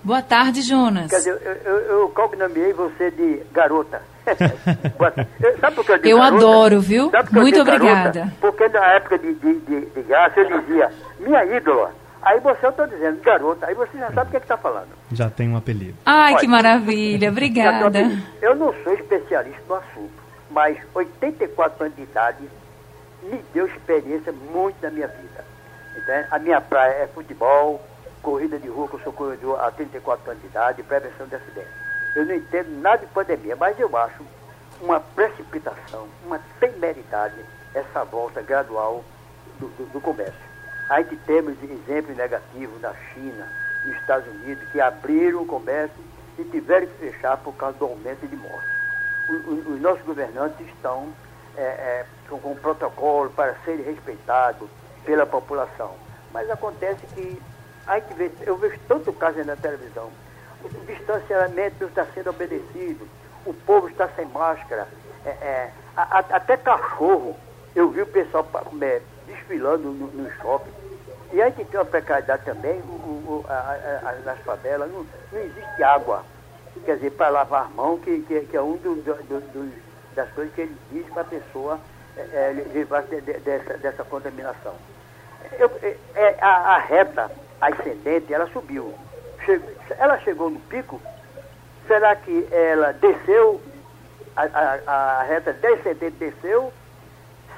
Boa 0.04 0.22
tarde, 0.22 0.62
Jonas. 0.62 1.10
Quer 1.10 1.18
dizer, 1.18 1.42
eu, 1.44 1.54
eu, 1.54 1.80
eu 1.82 2.10
cognomeei 2.10 2.72
você 2.72 3.12
de 3.12 3.44
garota. 3.52 4.02
Sabe 5.60 5.76
por 5.76 5.86
que 5.86 5.92
eu 5.92 5.98
digo 5.98 6.10
Eu 6.10 6.18
garota? 6.18 6.36
adoro, 6.38 6.82
viu? 6.82 7.12
Muito 7.32 7.62
obrigada. 7.62 8.20
Garota? 8.20 8.34
Porque 8.42 8.68
na 8.68 8.86
época 8.94 9.18
de, 9.18 9.34
de, 9.34 9.54
de, 9.60 9.86
de 9.86 10.02
graça 10.04 10.40
eu 10.40 10.62
dizia, 10.62 10.92
minha 11.20 11.46
ídola. 11.46 11.92
Aí 12.22 12.40
você, 12.40 12.66
eu 12.66 12.72
estou 12.72 12.88
dizendo, 12.88 13.22
garota, 13.22 13.68
aí 13.68 13.76
você 13.76 13.98
já 13.98 14.12
sabe 14.12 14.28
o 14.28 14.32
que 14.32 14.38
é 14.38 14.40
está 14.40 14.58
falando. 14.58 14.90
Já 15.12 15.30
tem 15.30 15.50
um 15.50 15.56
apelido. 15.56 15.98
Ai, 16.06 16.34
Olha, 16.34 16.42
que 16.42 16.48
maravilha, 16.48 17.30
obrigada. 17.30 18.02
Eu 18.42 18.56
não 18.56 18.74
sou 18.84 18.94
especialista 18.94 19.62
no 19.70 19.76
assunto 19.76 20.28
mas 20.50 20.78
84 20.94 21.86
anos 21.86 21.96
de 21.96 22.04
idade 22.04 22.50
me 23.24 23.44
deu 23.54 23.68
experiência 23.68 24.32
muito 24.32 24.76
na 24.82 24.90
minha 24.90 25.08
vida. 25.08 25.46
Entende? 25.96 26.28
A 26.32 26.40
minha 26.40 26.62
praia 26.62 27.04
é 27.04 27.08
futebol, 27.08 27.82
corrida 28.22 28.58
de 28.58 28.68
rua, 28.68 28.88
que 28.88 28.96
eu 28.96 29.00
sou 29.02 29.14
corredor 29.14 29.60
há 29.60 29.72
34 29.72 30.32
anos 30.32 30.42
de 30.42 30.48
idade, 30.48 30.84
prevenção 30.84 31.28
de 31.28 31.36
acidentes. 31.36 31.87
Eu 32.16 32.26
não 32.26 32.36
entendo 32.36 32.70
nada 32.82 33.06
de 33.06 33.08
pandemia, 33.08 33.56
mas 33.56 33.80
eu 33.80 33.96
acho 33.96 34.24
uma 34.82 35.00
precipitação, 35.00 36.08
uma 36.26 36.40
temeridade 36.60 37.36
essa 37.74 38.04
volta 38.04 38.42
gradual 38.42 39.04
do, 39.60 39.68
do, 39.68 39.86
do 39.94 40.02
comércio. 40.02 40.48
A 40.90 41.02
gente 41.02 41.18
temos 41.26 41.56
exemplos 41.62 42.16
negativos 42.16 42.80
na 42.82 42.94
China, 43.14 43.48
nos 43.86 43.96
Estados 43.98 44.28
Unidos, 44.28 44.68
que 44.72 44.80
abriram 44.80 45.42
o 45.42 45.46
comércio 45.46 45.98
e 46.40 46.44
tiveram 46.46 46.88
que 46.88 47.12
fechar 47.12 47.38
por 47.38 47.54
causa 47.56 47.78
do 47.78 47.86
aumento 47.86 48.26
de 48.28 48.36
mortes 48.36 48.78
os 49.30 49.82
nossos 49.82 50.04
governantes 50.04 50.66
estão 50.68 51.14
é, 51.56 51.62
é, 51.62 52.06
com, 52.30 52.40
com 52.40 52.52
um 52.52 52.56
protocolo 52.56 53.30
para 53.32 53.56
serem 53.66 53.84
respeitados 53.84 54.70
pela 55.04 55.26
população. 55.26 55.96
Mas 56.32 56.50
acontece 56.50 57.06
que 57.08 57.42
a 57.86 58.00
gente 58.00 58.14
vê, 58.14 58.32
eu 58.42 58.58
vejo 58.58 58.80
tanto 58.88 59.12
caso 59.14 59.44
na 59.44 59.56
televisão. 59.56 60.10
O 60.74 60.86
distanciamento 60.86 61.76
não 61.82 61.88
está 61.88 62.06
sendo 62.14 62.30
obedecido, 62.30 63.08
o 63.46 63.54
povo 63.54 63.88
está 63.90 64.08
sem 64.10 64.26
máscara, 64.26 64.88
é, 65.26 65.30
é, 65.30 65.72
a, 65.96 66.18
a, 66.18 66.20
até 66.20 66.58
cachorro. 66.58 67.36
Eu 67.76 67.90
vi 67.90 68.02
o 68.02 68.08
pessoal 68.08 68.48
é, 68.82 69.02
desfilando 69.28 69.90
no, 69.90 70.08
no, 70.08 70.32
shopping. 70.42 70.72
E 71.32 71.42
a 71.42 71.50
gente 71.50 71.66
tem 71.66 71.80
uma 71.80 71.86
precariedade 71.86 72.44
também, 72.46 72.80
o, 72.80 72.92
o, 72.92 73.46
a, 73.48 74.16
nas 74.26 74.40
favelas, 74.40 74.90
não, 74.92 75.06
não 75.32 75.40
existe 75.40 75.84
água 75.84 76.24
quer 76.86 76.96
dizer, 76.96 77.12
para 77.12 77.30
lavar 77.30 77.66
a 77.66 77.70
mão, 77.70 77.98
que, 78.00 78.22
que, 78.22 78.42
que 78.42 78.58
é 78.58 78.62
um 78.62 78.78
do, 78.78 78.96
do, 78.96 79.14
do, 79.16 79.82
das 80.16 80.30
coisas 80.32 80.54
que 80.54 80.62
ele 80.62 80.78
diz 80.92 81.06
para 81.08 81.22
a 81.22 81.26
pessoa 81.26 81.80
é, 82.16 82.22
é 82.22 82.64
levar 82.74 83.04
de, 83.04 83.22
de, 83.22 83.34
dessa, 83.40 83.78
dessa 83.78 84.04
contaminação. 84.04 84.74
Eu, 85.58 85.72
é, 85.82 85.96
é, 86.16 86.38
a, 86.42 86.76
a, 86.76 86.80
reta 86.80 87.32
ascendente, 87.62 88.34
ela 88.34 88.48
subiu. 88.48 88.94
Ela 89.98 90.20
chegou 90.20 90.50
no 90.50 90.60
pico, 90.62 91.02
será 91.88 92.16
que 92.16 92.48
ela 92.52 92.92
desceu, 92.94 93.62
a, 94.36 94.44
a, 94.44 95.20
a 95.20 95.24
reta 95.24 95.54
descendente 95.54 96.18
desceu? 96.18 96.72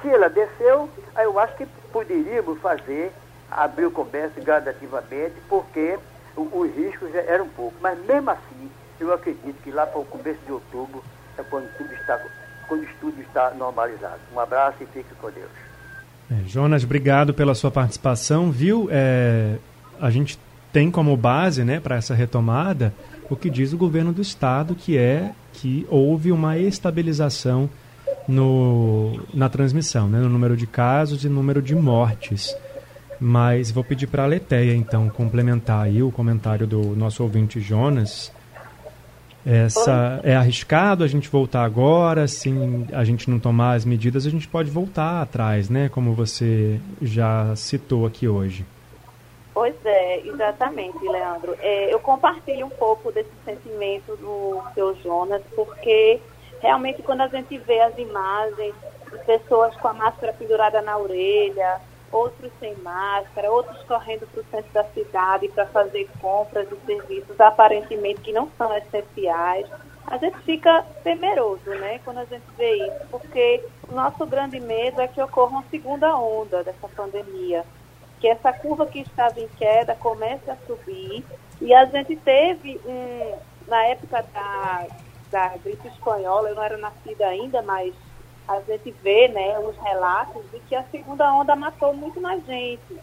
Se 0.00 0.08
ela 0.08 0.28
desceu, 0.30 0.88
aí 1.14 1.24
eu 1.24 1.38
acho 1.38 1.56
que 1.56 1.66
poderíamos 1.92 2.58
fazer, 2.60 3.12
abrir 3.50 3.86
o 3.86 3.90
comércio 3.90 4.42
gradativamente, 4.42 5.34
porque 5.48 5.98
os 6.36 6.74
riscos 6.74 7.14
eram 7.14 7.48
poucos. 7.48 7.78
Mas 7.80 7.98
mesmo 8.06 8.30
assim, 8.30 8.70
eu 8.98 9.12
acredito 9.12 9.62
que 9.62 9.70
lá 9.70 9.86
para 9.86 10.00
o 10.00 10.04
começo 10.04 10.38
de 10.46 10.52
outubro 10.52 11.02
é 11.36 11.42
quando 11.42 11.68
tudo 11.76 11.92
está, 11.94 12.20
quando 12.68 12.86
tudo 13.00 13.20
está 13.20 13.50
normalizado. 13.50 14.20
Um 14.34 14.40
abraço 14.40 14.76
e 14.80 14.86
fique 14.86 15.14
com 15.16 15.30
Deus. 15.30 15.50
É, 16.30 16.46
Jonas, 16.46 16.84
obrigado 16.84 17.34
pela 17.34 17.54
sua 17.54 17.70
participação. 17.70 18.50
Viu? 18.50 18.88
É, 18.90 19.56
a 20.00 20.10
gente 20.10 20.38
tem 20.72 20.90
como 20.90 21.16
base 21.16 21.64
né, 21.64 21.80
para 21.80 21.96
essa 21.96 22.14
retomada 22.14 22.94
o 23.30 23.36
que 23.36 23.48
diz 23.48 23.72
o 23.72 23.78
governo 23.78 24.12
do 24.12 24.20
estado, 24.20 24.74
que 24.74 24.98
é 24.98 25.30
que 25.52 25.86
houve 25.88 26.32
uma 26.32 26.58
estabilização 26.58 27.70
no, 28.26 29.20
na 29.32 29.48
transmissão, 29.48 30.08
né, 30.08 30.18
no 30.18 30.28
número 30.28 30.56
de 30.56 30.66
casos 30.66 31.24
e 31.24 31.28
número 31.28 31.62
de 31.62 31.74
mortes. 31.74 32.54
Mas 33.20 33.70
vou 33.70 33.84
pedir 33.84 34.06
para 34.06 34.24
a 34.24 34.26
Leteia, 34.26 34.74
então, 34.74 35.08
complementar 35.08 35.84
aí 35.84 36.02
o 36.02 36.10
comentário 36.10 36.66
do 36.66 36.96
nosso 36.96 37.22
ouvinte 37.22 37.60
Jonas. 37.60 38.32
Essa, 39.44 40.20
é 40.22 40.34
arriscado 40.34 41.04
a 41.04 41.08
gente 41.08 41.28
voltar 41.28 41.64
agora, 41.64 42.26
se 42.26 42.52
a 42.92 43.04
gente 43.04 43.30
não 43.30 43.38
tomar 43.38 43.74
as 43.74 43.84
medidas, 43.84 44.26
a 44.26 44.30
gente 44.30 44.48
pode 44.48 44.70
voltar 44.70 45.22
atrás, 45.22 45.68
né? 45.70 45.88
Como 45.88 46.14
você 46.14 46.80
já 47.00 47.54
citou 47.56 48.06
aqui 48.06 48.26
hoje. 48.26 48.64
Pois 49.52 49.74
é, 49.84 50.20
exatamente, 50.20 50.98
Leandro. 51.06 51.56
É, 51.60 51.92
eu 51.92 51.98
compartilho 51.98 52.66
um 52.66 52.70
pouco 52.70 53.10
desse 53.10 53.32
sentimento 53.44 54.16
do 54.16 54.62
seu 54.74 54.94
Jonas, 54.96 55.42
porque 55.56 56.20
realmente 56.60 57.02
quando 57.02 57.22
a 57.22 57.28
gente 57.28 57.58
vê 57.58 57.80
as 57.80 57.98
imagens 57.98 58.74
de 59.10 59.18
pessoas 59.24 59.74
com 59.76 59.88
a 59.88 59.92
máscara 59.92 60.32
pendurada 60.32 60.80
na 60.80 60.96
orelha, 60.96 61.80
outros 62.12 62.50
sem 62.60 62.76
máscara, 62.76 63.50
outros 63.50 63.82
correndo 63.84 64.26
para 64.28 64.40
o 64.40 64.44
centro 64.44 64.72
da 64.72 64.84
cidade 64.84 65.48
para 65.48 65.66
fazer 65.66 66.08
compras 66.20 66.68
de 66.68 66.76
serviços 66.86 67.40
aparentemente 67.40 68.20
que 68.20 68.32
não 68.32 68.48
são 68.56 68.76
essenciais, 68.76 69.66
a 70.06 70.16
gente 70.16 70.38
fica 70.38 70.84
temeroso, 71.04 71.70
né, 71.70 72.00
quando 72.04 72.18
a 72.18 72.24
gente 72.24 72.44
vê 72.56 72.74
isso, 72.76 73.06
porque 73.10 73.64
o 73.88 73.94
nosso 73.94 74.26
grande 74.26 74.58
medo 74.58 75.00
é 75.00 75.06
que 75.06 75.22
ocorra 75.22 75.58
uma 75.58 75.64
segunda 75.70 76.16
onda 76.16 76.64
dessa 76.64 76.88
pandemia 76.88 77.64
que 78.20 78.28
essa 78.28 78.52
curva 78.52 78.86
que 78.86 79.00
estava 79.00 79.40
em 79.40 79.48
queda 79.48 79.94
comece 79.94 80.50
a 80.50 80.56
subir. 80.66 81.24
E 81.60 81.74
a 81.74 81.84
gente 81.86 82.16
teve, 82.16 82.80
um, 82.84 83.34
na 83.66 83.84
época 83.86 84.24
da, 84.32 84.86
da 85.30 85.48
gripe 85.56 85.88
espanhola, 85.88 86.50
eu 86.50 86.54
não 86.54 86.62
era 86.62 86.76
nascida 86.76 87.26
ainda, 87.26 87.62
mas 87.62 87.94
a 88.46 88.60
gente 88.60 88.90
vê 89.02 89.28
né, 89.28 89.58
os 89.58 89.76
relatos 89.76 90.42
de 90.50 90.60
que 90.60 90.74
a 90.74 90.82
segunda 90.84 91.32
onda 91.32 91.56
matou 91.56 91.94
muito 91.94 92.20
mais 92.20 92.44
gente. 92.44 92.98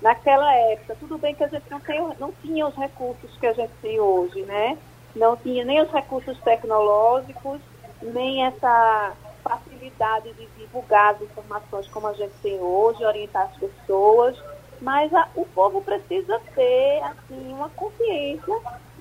Naquela 0.00 0.54
época, 0.54 0.96
tudo 0.98 1.18
bem 1.18 1.34
que 1.34 1.44
a 1.44 1.48
gente 1.48 1.64
não, 1.70 1.80
tem, 1.80 2.00
não 2.18 2.32
tinha 2.40 2.66
os 2.66 2.74
recursos 2.74 3.36
que 3.38 3.46
a 3.46 3.52
gente 3.52 3.72
tem 3.82 4.00
hoje, 4.00 4.42
né? 4.42 4.78
Não 5.14 5.36
tinha 5.36 5.64
nem 5.64 5.82
os 5.82 5.90
recursos 5.90 6.38
tecnológicos, 6.40 7.60
nem 8.00 8.46
essa 8.46 9.12
facilidade 9.42 10.32
de 10.34 10.46
divulgar 10.58 11.14
as 11.14 11.22
informações 11.22 11.86
como 11.88 12.06
a 12.06 12.12
gente 12.14 12.32
tem 12.42 12.58
hoje, 12.60 13.04
orientar 13.04 13.50
as 13.50 13.56
pessoas. 13.56 14.36
Mas 14.80 15.12
a, 15.12 15.28
o 15.34 15.44
povo 15.46 15.82
precisa 15.82 16.40
ter 16.54 17.02
assim, 17.02 17.52
uma 17.52 17.68
consciência 17.70 18.54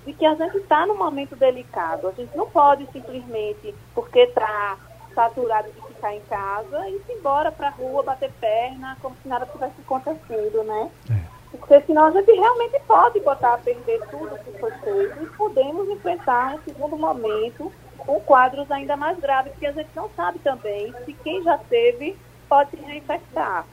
de 0.05 0.13
que 0.13 0.25
a 0.25 0.35
gente 0.35 0.57
está 0.57 0.85
num 0.85 0.97
momento 0.97 1.35
delicado. 1.35 2.07
A 2.07 2.11
gente 2.11 2.35
não 2.35 2.49
pode 2.49 2.85
simplesmente, 2.91 3.73
porque 3.93 4.19
está 4.19 4.77
saturado 5.13 5.71
de 5.71 5.81
ficar 5.81 6.15
em 6.15 6.21
casa, 6.21 6.87
ir 6.89 7.01
embora 7.09 7.51
para 7.51 7.67
a 7.67 7.71
rua, 7.71 8.03
bater 8.03 8.31
perna, 8.39 8.97
como 9.01 9.15
se 9.21 9.27
nada 9.27 9.45
tivesse 9.45 9.81
acontecido, 9.81 10.63
né? 10.63 10.91
É. 11.11 11.39
Porque 11.51 11.81
senão 11.81 12.05
a 12.05 12.11
gente 12.11 12.31
realmente 12.31 12.79
pode 12.87 13.19
botar 13.21 13.55
a 13.55 13.57
perder 13.57 13.99
tudo 14.07 14.37
que 14.39 14.57
foi 14.59 14.71
feito 14.71 15.23
e 15.23 15.25
podemos 15.35 15.89
enfrentar 15.89 16.55
um 16.55 16.61
segundo 16.61 16.95
momento 16.95 17.71
com 17.97 18.19
quadros 18.21 18.69
ainda 18.71 18.95
mais 18.95 19.19
graves, 19.19 19.53
que 19.59 19.65
a 19.65 19.71
gente 19.71 19.89
não 19.95 20.09
sabe 20.15 20.39
também 20.39 20.93
se 21.05 21.13
quem 21.13 21.43
já 21.43 21.57
teve 21.57 22.17
pode 22.47 22.71
se 22.71 22.77
reinfectar. 22.77 23.65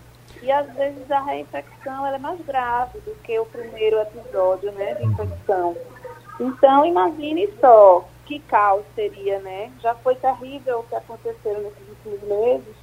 E 0.42 0.50
às 0.50 0.70
vezes 0.74 1.10
a 1.10 1.20
reinfecção 1.20 2.06
é 2.06 2.18
mais 2.18 2.40
grave 2.44 3.00
do 3.00 3.14
que 3.22 3.38
o 3.38 3.46
primeiro 3.46 3.98
episódio 4.00 4.70
né, 4.72 4.94
de 4.94 5.04
infecção. 5.04 5.76
Então, 6.38 6.84
imagine 6.84 7.48
só 7.60 8.04
que 8.26 8.40
caos 8.40 8.84
seria, 8.94 9.38
né? 9.40 9.72
Já 9.80 9.94
foi 9.94 10.14
terrível 10.16 10.80
o 10.80 10.82
que 10.84 10.94
aconteceu 10.94 11.60
nesses 11.60 11.88
últimos 11.88 12.22
meses. 12.22 12.74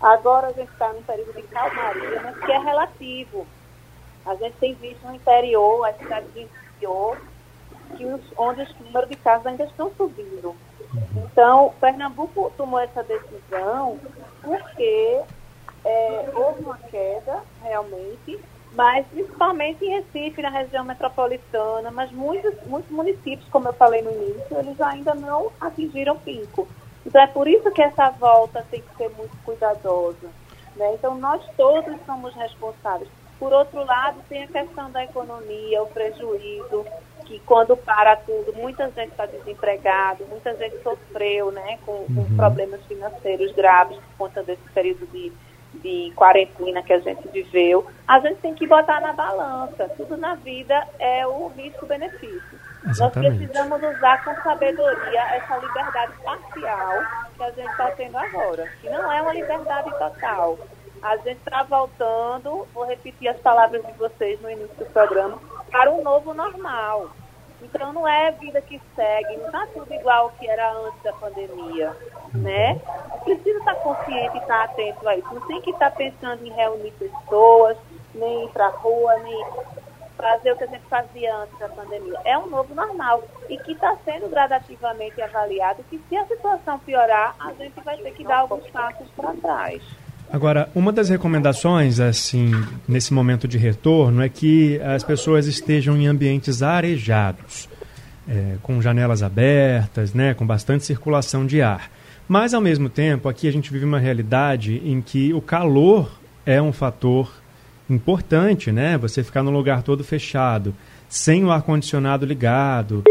Agora 0.00 0.48
a 0.48 0.52
gente 0.52 0.70
está 0.70 0.92
num 0.92 1.02
período 1.02 1.32
de 1.32 1.42
calmaria, 1.42 2.20
mas 2.22 2.38
que 2.38 2.52
é 2.52 2.58
relativo. 2.58 3.46
A 4.24 4.34
gente 4.36 4.56
tem 4.58 4.74
visto 4.74 5.04
no 5.06 5.14
interior, 5.14 5.84
as 5.86 5.96
cidades 5.96 6.30
do 6.32 6.40
interior, 6.40 7.18
que 7.96 8.04
os, 8.04 8.20
onde 8.36 8.62
os 8.62 8.80
números 8.80 9.08
de 9.08 9.16
casos 9.16 9.46
ainda 9.46 9.64
estão 9.64 9.90
subindo. 9.96 10.54
Então, 11.16 11.72
Pernambuco 11.80 12.52
tomou 12.56 12.78
essa 12.78 13.02
decisão 13.02 13.98
porque 14.42 15.22
é, 15.84 16.30
houve 16.34 16.62
uma 16.62 16.78
queda, 16.78 17.42
realmente, 17.62 18.38
mas 18.74 19.06
principalmente 19.08 19.84
em 19.84 19.90
Recife, 19.90 20.40
na 20.40 20.48
região 20.48 20.84
metropolitana, 20.84 21.90
mas 21.90 22.10
muitos, 22.10 22.54
muitos 22.66 22.90
municípios, 22.90 23.48
como 23.50 23.68
eu 23.68 23.72
falei 23.74 24.02
no 24.02 24.10
início, 24.10 24.58
eles 24.58 24.80
ainda 24.80 25.14
não 25.14 25.52
atingiram 25.60 26.16
pico. 26.18 26.66
Então 27.04 27.20
é 27.20 27.26
por 27.26 27.46
isso 27.46 27.70
que 27.72 27.82
essa 27.82 28.10
volta 28.10 28.64
tem 28.70 28.80
que 28.80 28.96
ser 28.96 29.10
muito 29.10 29.36
cuidadosa. 29.44 30.28
Né? 30.76 30.94
Então 30.94 31.16
nós 31.16 31.44
todos 31.56 31.94
somos 32.06 32.34
responsáveis. 32.34 33.10
Por 33.38 33.52
outro 33.52 33.84
lado, 33.84 34.20
tem 34.28 34.44
a 34.44 34.46
questão 34.46 34.90
da 34.90 35.02
economia, 35.02 35.82
o 35.82 35.88
prejuízo, 35.88 36.86
que 37.26 37.40
quando 37.40 37.76
para 37.76 38.16
tudo, 38.16 38.52
muita 38.54 38.88
gente 38.90 39.10
está 39.10 39.26
desempregado, 39.26 40.24
muita 40.26 40.54
gente 40.56 40.80
sofreu 40.82 41.50
né, 41.50 41.78
com, 41.84 42.04
com 42.06 42.20
uhum. 42.20 42.36
problemas 42.36 42.80
financeiros 42.86 43.52
graves 43.52 43.96
por 43.96 44.28
conta 44.28 44.42
desse 44.42 44.62
período 44.72 45.06
de 45.10 45.32
de 45.82 46.12
quarentena 46.14 46.82
que 46.82 46.92
a 46.92 46.98
gente 46.98 47.26
viveu, 47.28 47.86
a 48.06 48.20
gente 48.20 48.40
tem 48.40 48.54
que 48.54 48.66
botar 48.66 49.00
na 49.00 49.12
balança. 49.12 49.88
Tudo 49.96 50.16
na 50.16 50.34
vida 50.36 50.86
é 50.98 51.26
o 51.26 51.48
risco-benefício. 51.48 52.60
Nós 52.84 53.12
precisamos 53.12 53.80
usar 53.82 54.24
com 54.24 54.34
sabedoria 54.42 55.20
essa 55.36 55.56
liberdade 55.56 56.12
parcial 56.24 57.02
que 57.36 57.42
a 57.42 57.50
gente 57.50 57.70
está 57.70 57.90
tendo 57.92 58.16
agora, 58.16 58.68
que 58.80 58.90
não 58.90 59.12
é 59.12 59.22
uma 59.22 59.32
liberdade 59.32 59.90
total. 59.90 60.58
A 61.00 61.16
gente 61.16 61.38
está 61.38 61.62
voltando, 61.62 62.66
vou 62.72 62.84
repetir 62.84 63.28
as 63.28 63.38
palavras 63.38 63.84
de 63.84 63.92
vocês 63.92 64.40
no 64.40 64.50
início 64.50 64.76
do 64.76 64.86
programa, 64.86 65.38
para 65.70 65.90
um 65.90 66.02
novo 66.02 66.34
normal. 66.34 67.10
Então 67.62 67.92
não 67.92 68.06
é 68.06 68.32
vida 68.32 68.60
que 68.60 68.80
segue, 68.96 69.36
não 69.36 69.46
está 69.46 69.66
tudo 69.72 69.92
igual 69.94 70.24
ao 70.24 70.30
que 70.30 70.48
era 70.48 70.72
antes 70.72 71.02
da 71.02 71.12
pandemia, 71.12 71.96
né? 72.34 72.80
Precisa 73.24 73.58
estar 73.58 73.74
consciente 73.76 74.36
e 74.36 74.40
estar 74.40 74.64
atento 74.64 75.08
a 75.08 75.16
isso. 75.16 75.28
Não 75.32 75.40
tem 75.42 75.60
que 75.60 75.70
estar 75.70 75.90
pensando 75.92 76.44
em 76.44 76.50
reunir 76.50 76.92
pessoas, 76.92 77.76
nem 78.14 78.44
ir 78.44 78.48
para 78.50 78.66
a 78.66 78.70
rua, 78.70 79.16
nem 79.18 79.44
fazer 80.16 80.52
o 80.52 80.56
que 80.56 80.64
a 80.64 80.66
gente 80.68 80.84
fazia 80.88 81.34
antes 81.36 81.58
da 81.58 81.68
pandemia. 81.68 82.18
É 82.24 82.38
um 82.38 82.48
novo 82.48 82.74
normal 82.74 83.24
e 83.48 83.56
que 83.58 83.72
está 83.72 83.96
sendo 84.04 84.28
gradativamente 84.28 85.20
avaliado 85.20 85.84
que 85.90 86.00
se 86.08 86.16
a 86.16 86.26
situação 86.26 86.78
piorar, 86.80 87.34
a 87.40 87.52
gente 87.54 87.74
vai 87.84 87.96
ter 87.98 88.12
que 88.12 88.24
dar 88.24 88.38
alguns 88.38 88.68
passos 88.70 89.08
para 89.16 89.32
trás. 89.34 89.82
Agora, 90.32 90.70
uma 90.74 90.92
das 90.92 91.10
recomendações, 91.10 92.00
assim, 92.00 92.52
nesse 92.88 93.12
momento 93.12 93.46
de 93.46 93.58
retorno, 93.58 94.22
é 94.22 94.28
que 94.30 94.80
as 94.80 95.04
pessoas 95.04 95.46
estejam 95.46 95.94
em 95.96 96.06
ambientes 96.06 96.62
arejados, 96.62 97.68
é, 98.26 98.56
com 98.62 98.80
janelas 98.80 99.22
abertas, 99.22 100.14
né, 100.14 100.32
com 100.32 100.46
bastante 100.46 100.84
circulação 100.84 101.44
de 101.44 101.60
ar. 101.60 101.90
Mas, 102.32 102.54
ao 102.54 102.62
mesmo 102.62 102.88
tempo, 102.88 103.28
aqui 103.28 103.46
a 103.46 103.52
gente 103.52 103.70
vive 103.70 103.84
uma 103.84 103.98
realidade 103.98 104.80
em 104.86 105.02
que 105.02 105.34
o 105.34 105.42
calor 105.42 106.18
é 106.46 106.62
um 106.62 106.72
fator 106.72 107.30
importante, 107.90 108.72
né? 108.72 108.96
Você 108.96 109.22
ficar 109.22 109.42
num 109.42 109.50
lugar 109.50 109.82
todo 109.82 110.02
fechado, 110.02 110.74
sem 111.10 111.44
o 111.44 111.50
ar-condicionado 111.50 112.24
ligado, 112.24 113.04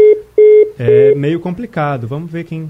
é 0.76 1.14
meio 1.14 1.38
complicado. 1.38 2.08
Vamos 2.08 2.32
ver 2.32 2.42
quem, 2.42 2.68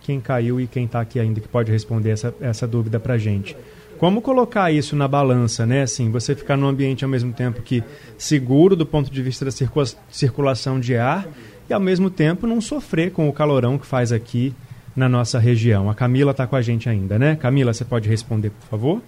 quem 0.00 0.20
caiu 0.20 0.60
e 0.60 0.68
quem 0.68 0.84
está 0.84 1.00
aqui 1.00 1.18
ainda 1.18 1.40
que 1.40 1.48
pode 1.48 1.72
responder 1.72 2.10
essa, 2.10 2.32
essa 2.40 2.64
dúvida 2.64 3.00
para 3.00 3.18
gente. 3.18 3.56
Como 3.98 4.22
colocar 4.22 4.70
isso 4.70 4.94
na 4.94 5.08
balança, 5.08 5.66
né? 5.66 5.82
Assim, 5.82 6.12
você 6.12 6.32
ficar 6.32 6.56
num 6.56 6.68
ambiente 6.68 7.02
ao 7.02 7.10
mesmo 7.10 7.32
tempo 7.32 7.60
que 7.60 7.82
seguro 8.16 8.76
do 8.76 8.86
ponto 8.86 9.10
de 9.10 9.20
vista 9.20 9.44
da 9.44 9.50
circula 9.50 9.86
circulação 10.08 10.78
de 10.78 10.96
ar 10.96 11.26
e 11.68 11.72
ao 11.72 11.80
mesmo 11.80 12.08
tempo 12.08 12.46
não 12.46 12.60
sofrer 12.60 13.10
com 13.10 13.28
o 13.28 13.32
calorão 13.32 13.76
que 13.76 13.84
faz 13.84 14.12
aqui 14.12 14.54
na 14.98 15.08
nossa 15.08 15.38
região. 15.38 15.88
A 15.88 15.94
Camila 15.94 16.32
está 16.32 16.46
com 16.46 16.56
a 16.56 16.60
gente 16.60 16.88
ainda, 16.88 17.18
né? 17.18 17.36
Camila, 17.36 17.72
você 17.72 17.84
pode 17.84 18.08
responder, 18.08 18.50
por 18.50 18.66
favor? 18.66 19.02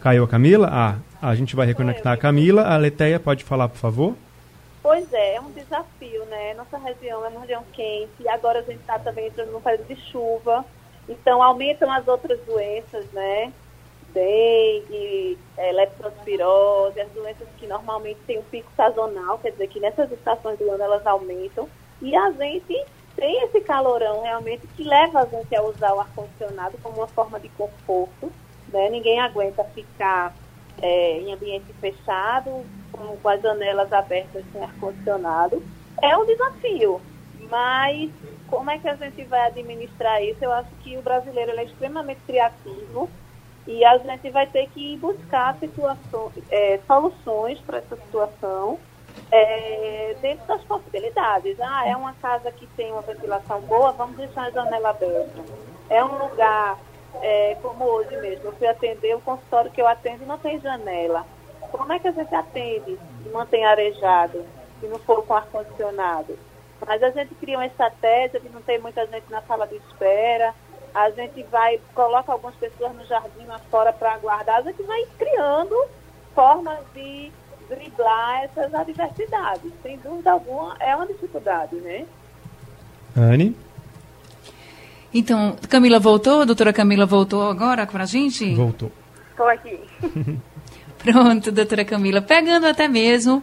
Caiu 0.00 0.24
a 0.24 0.28
Camila? 0.28 0.68
Ah, 0.70 0.96
a 1.22 1.34
gente 1.34 1.54
vai 1.54 1.66
reconectar 1.66 2.12
a 2.12 2.16
Camila. 2.16 2.62
A 2.62 2.76
Leteia 2.76 3.20
pode 3.20 3.44
falar, 3.44 3.68
por 3.68 3.78
favor? 3.78 4.16
Pois 4.82 5.12
é, 5.12 5.36
é 5.36 5.40
um 5.40 5.52
desafio, 5.52 6.24
né? 6.26 6.54
Nossa 6.54 6.76
região 6.78 7.24
é 7.24 7.28
uma 7.28 7.40
região 7.40 7.62
quente 7.72 8.10
e 8.18 8.28
agora 8.28 8.58
a 8.58 8.62
gente 8.62 8.80
está 8.80 8.98
também 8.98 9.28
entrando 9.28 9.52
num 9.52 9.60
período 9.60 9.86
de 9.86 9.96
chuva. 10.10 10.64
Então 11.08 11.42
aumentam 11.42 11.90
as 11.92 12.06
outras 12.08 12.38
doenças, 12.40 13.06
né? 13.12 13.52
dengue, 14.12 15.38
é, 15.56 15.72
leptospirose, 15.72 17.00
as 17.00 17.10
doenças 17.10 17.46
que 17.58 17.66
normalmente 17.66 18.18
têm 18.26 18.38
um 18.38 18.42
pico 18.42 18.68
sazonal, 18.76 19.38
quer 19.38 19.52
dizer 19.52 19.68
que 19.68 19.80
nessas 19.80 20.10
estações 20.10 20.58
do 20.58 20.68
ano 20.70 20.82
elas 20.82 21.06
aumentam, 21.06 21.68
e 22.02 22.16
a 22.16 22.30
gente 22.32 22.84
tem 23.16 23.42
esse 23.44 23.60
calorão 23.60 24.22
realmente 24.22 24.66
que 24.68 24.84
leva 24.84 25.20
a 25.20 25.26
gente 25.26 25.54
a 25.54 25.62
usar 25.62 25.94
o 25.94 26.00
ar-condicionado 26.00 26.78
como 26.82 26.98
uma 26.98 27.08
forma 27.08 27.38
de 27.38 27.48
conforto, 27.50 28.32
né? 28.68 28.88
Ninguém 28.88 29.20
aguenta 29.20 29.64
ficar 29.64 30.34
é, 30.80 31.18
em 31.18 31.32
ambiente 31.32 31.72
fechado, 31.80 32.64
com, 32.92 33.16
com 33.16 33.28
as 33.28 33.40
janelas 33.40 33.92
abertas 33.92 34.44
sem 34.52 34.62
ar-condicionado, 34.62 35.62
é 36.02 36.16
um 36.16 36.26
desafio. 36.26 37.00
Mas 37.50 38.10
como 38.48 38.70
é 38.70 38.78
que 38.78 38.88
a 38.88 38.94
gente 38.94 39.22
vai 39.24 39.46
administrar 39.46 40.22
isso? 40.22 40.42
Eu 40.42 40.52
acho 40.52 40.70
que 40.82 40.96
o 40.96 41.02
brasileiro 41.02 41.52
é 41.52 41.64
extremamente 41.64 42.20
criativo 42.26 43.08
e 43.66 43.84
a 43.84 43.98
gente 43.98 44.30
vai 44.30 44.46
ter 44.46 44.68
que 44.70 44.96
buscar 44.96 45.56
situações, 45.58 46.32
é, 46.50 46.80
soluções 46.86 47.58
para 47.60 47.78
essa 47.78 47.96
situação 47.96 48.78
é, 49.30 50.16
dentro 50.20 50.46
das 50.46 50.62
possibilidades. 50.64 51.58
Ah, 51.60 51.88
é 51.88 51.96
uma 51.96 52.12
casa 52.14 52.50
que 52.52 52.66
tem 52.68 52.92
uma 52.92 53.02
ventilação 53.02 53.60
boa, 53.62 53.92
vamos 53.92 54.16
deixar 54.16 54.46
a 54.46 54.50
janela 54.50 54.90
aberta. 54.90 55.40
É 55.88 56.04
um 56.04 56.18
lugar, 56.18 56.78
é, 57.22 57.56
como 57.62 57.84
hoje 57.84 58.16
mesmo, 58.18 58.46
eu 58.46 58.52
fui 58.52 58.66
atender 58.66 59.14
o 59.14 59.20
consultório 59.20 59.70
que 59.70 59.80
eu 59.80 59.86
atendo 59.86 60.26
não 60.26 60.38
tem 60.38 60.60
janela. 60.60 61.26
Como 61.70 61.92
é 61.92 61.98
que 61.98 62.08
a 62.08 62.12
gente 62.12 62.34
atende 62.34 62.98
e 63.24 63.28
mantém 63.28 63.64
arejado, 63.64 64.44
se 64.80 64.86
não 64.86 64.98
for 64.98 65.24
com 65.24 65.34
ar-condicionado? 65.34 66.38
Mas 66.86 67.02
a 67.02 67.10
gente 67.10 67.34
cria 67.34 67.58
uma 67.58 67.66
estratégia 67.66 68.40
de 68.40 68.48
não 68.48 68.62
ter 68.62 68.80
muita 68.80 69.06
gente 69.06 69.30
na 69.30 69.42
sala 69.42 69.66
de 69.66 69.76
espera, 69.76 70.54
a 70.94 71.10
gente 71.10 71.42
vai, 71.44 71.80
coloca 71.94 72.32
algumas 72.32 72.54
pessoas 72.56 72.92
no 72.94 73.04
jardim 73.04 73.44
lá 73.46 73.58
fora 73.70 73.92
para 73.92 74.14
aguardar, 74.14 74.56
a 74.56 74.62
gente 74.62 74.82
vai 74.82 75.06
criando 75.18 75.76
formas 76.34 76.78
de 76.94 77.30
driblar 77.70 78.44
essas 78.44 78.74
adversidades. 78.74 79.72
Sem 79.82 79.98
dúvida 79.98 80.32
alguma, 80.32 80.76
é 80.80 80.94
uma 80.94 81.06
dificuldade, 81.06 81.76
né? 81.76 82.04
Anne? 83.16 83.56
Então, 85.12 85.56
Camila 85.68 85.98
voltou? 85.98 86.42
A 86.42 86.44
doutora 86.44 86.72
Camila 86.72 87.06
voltou 87.06 87.48
agora 87.48 87.86
para 87.86 88.04
a 88.04 88.06
gente? 88.06 88.54
Voltou. 88.54 88.92
Estou 89.30 89.48
aqui. 89.48 89.78
Pronto, 90.98 91.50
doutora 91.50 91.84
Camila. 91.84 92.20
Pegando 92.20 92.66
até 92.66 92.86
mesmo 92.86 93.42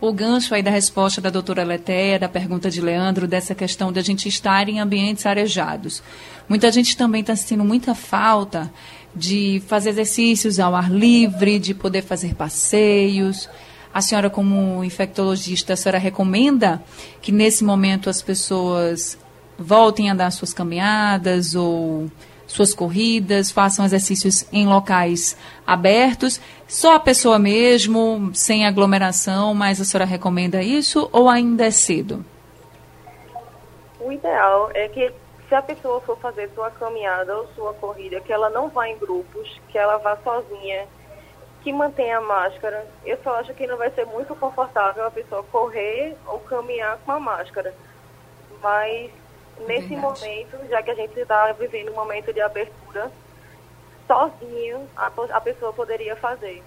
o 0.00 0.12
gancho 0.12 0.54
aí 0.54 0.62
da 0.62 0.70
resposta 0.70 1.20
da 1.20 1.30
doutora 1.30 1.62
Letéia, 1.62 2.18
da 2.18 2.28
pergunta 2.28 2.70
de 2.70 2.80
Leandro, 2.80 3.28
dessa 3.28 3.54
questão 3.54 3.92
de 3.92 3.98
a 3.98 4.02
gente 4.02 4.28
estar 4.28 4.68
em 4.68 4.80
ambientes 4.80 5.24
arejados. 5.24 6.02
Muita 6.48 6.70
gente 6.72 6.96
também 6.96 7.20
está 7.20 7.36
sentindo 7.36 7.64
muita 7.64 7.94
falta 7.94 8.70
de 9.14 9.62
fazer 9.66 9.90
exercícios 9.90 10.58
ao 10.58 10.74
ar 10.74 10.90
livre, 10.90 11.58
de 11.58 11.74
poder 11.74 12.02
fazer 12.02 12.34
passeios. 12.34 13.48
A 13.92 14.00
senhora, 14.00 14.28
como 14.28 14.82
infectologista, 14.82 15.74
a 15.74 15.76
senhora 15.76 15.98
recomenda 15.98 16.82
que 17.22 17.30
nesse 17.30 17.62
momento 17.62 18.10
as 18.10 18.20
pessoas 18.20 19.16
voltem 19.58 20.10
a 20.10 20.14
dar 20.14 20.30
suas 20.32 20.52
caminhadas 20.52 21.54
ou 21.54 22.10
suas 22.46 22.74
corridas, 22.74 23.50
façam 23.50 23.84
exercícios 23.84 24.46
em 24.52 24.66
locais 24.66 25.36
abertos, 25.66 26.40
só 26.68 26.96
a 26.96 27.00
pessoa 27.00 27.38
mesmo, 27.38 28.30
sem 28.34 28.66
aglomeração, 28.66 29.54
mas 29.54 29.80
a 29.80 29.84
senhora 29.84 30.04
recomenda 30.04 30.62
isso 30.62 31.08
ou 31.12 31.28
ainda 31.28 31.64
é 31.64 31.70
cedo? 31.70 32.24
O 34.00 34.12
ideal 34.12 34.70
é 34.74 34.88
que 34.88 35.10
se 35.54 35.56
a 35.56 35.62
pessoa 35.62 36.00
for 36.00 36.18
fazer 36.18 36.50
sua 36.52 36.68
caminhada 36.68 37.36
ou 37.36 37.46
sua 37.54 37.72
corrida, 37.74 38.20
que 38.20 38.32
ela 38.32 38.50
não 38.50 38.68
vá 38.68 38.88
em 38.88 38.98
grupos, 38.98 39.60
que 39.68 39.78
ela 39.78 39.98
vá 39.98 40.16
sozinha, 40.16 40.84
que 41.62 41.72
mantenha 41.72 42.18
a 42.18 42.20
máscara. 42.20 42.84
Eu 43.04 43.16
só 43.22 43.36
acho 43.36 43.54
que 43.54 43.64
não 43.64 43.76
vai 43.76 43.88
ser 43.92 44.04
muito 44.04 44.34
confortável 44.34 45.06
a 45.06 45.12
pessoa 45.12 45.44
correr 45.44 46.16
ou 46.26 46.40
caminhar 46.40 46.98
com 47.06 47.12
a 47.12 47.20
máscara. 47.20 47.72
Mas 48.60 49.12
nesse 49.60 49.90
Verdade. 49.90 49.96
momento, 49.96 50.68
já 50.68 50.82
que 50.82 50.90
a 50.90 50.94
gente 50.94 51.20
está 51.20 51.52
vivendo 51.52 51.92
um 51.92 51.94
momento 51.94 52.32
de 52.32 52.40
abertura, 52.40 53.12
sozinho 54.08 54.88
a, 54.96 55.06
a 55.06 55.40
pessoa 55.40 55.72
poderia 55.72 56.16
fazer. 56.16 56.64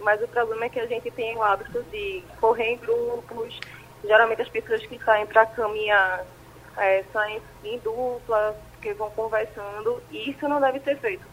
Mas 0.00 0.22
o 0.22 0.28
problema 0.28 0.64
é 0.64 0.68
que 0.70 0.80
a 0.80 0.86
gente 0.86 1.10
tem 1.10 1.36
o 1.36 1.42
hábito 1.42 1.82
de 1.90 2.24
correr 2.40 2.72
em 2.72 2.76
grupos, 2.78 3.60
geralmente 4.02 4.40
as 4.40 4.48
pessoas 4.48 4.86
que 4.86 4.98
saem 5.04 5.26
para 5.26 5.44
caminhar 5.44 6.24
é, 6.76 7.04
saem 7.12 7.40
em 7.64 7.78
dupla, 7.78 8.56
que 8.80 8.92
vão 8.94 9.10
conversando, 9.10 10.02
e 10.10 10.30
isso 10.30 10.48
não 10.48 10.60
deve 10.60 10.80
ser 10.80 10.98
feito. 10.98 11.24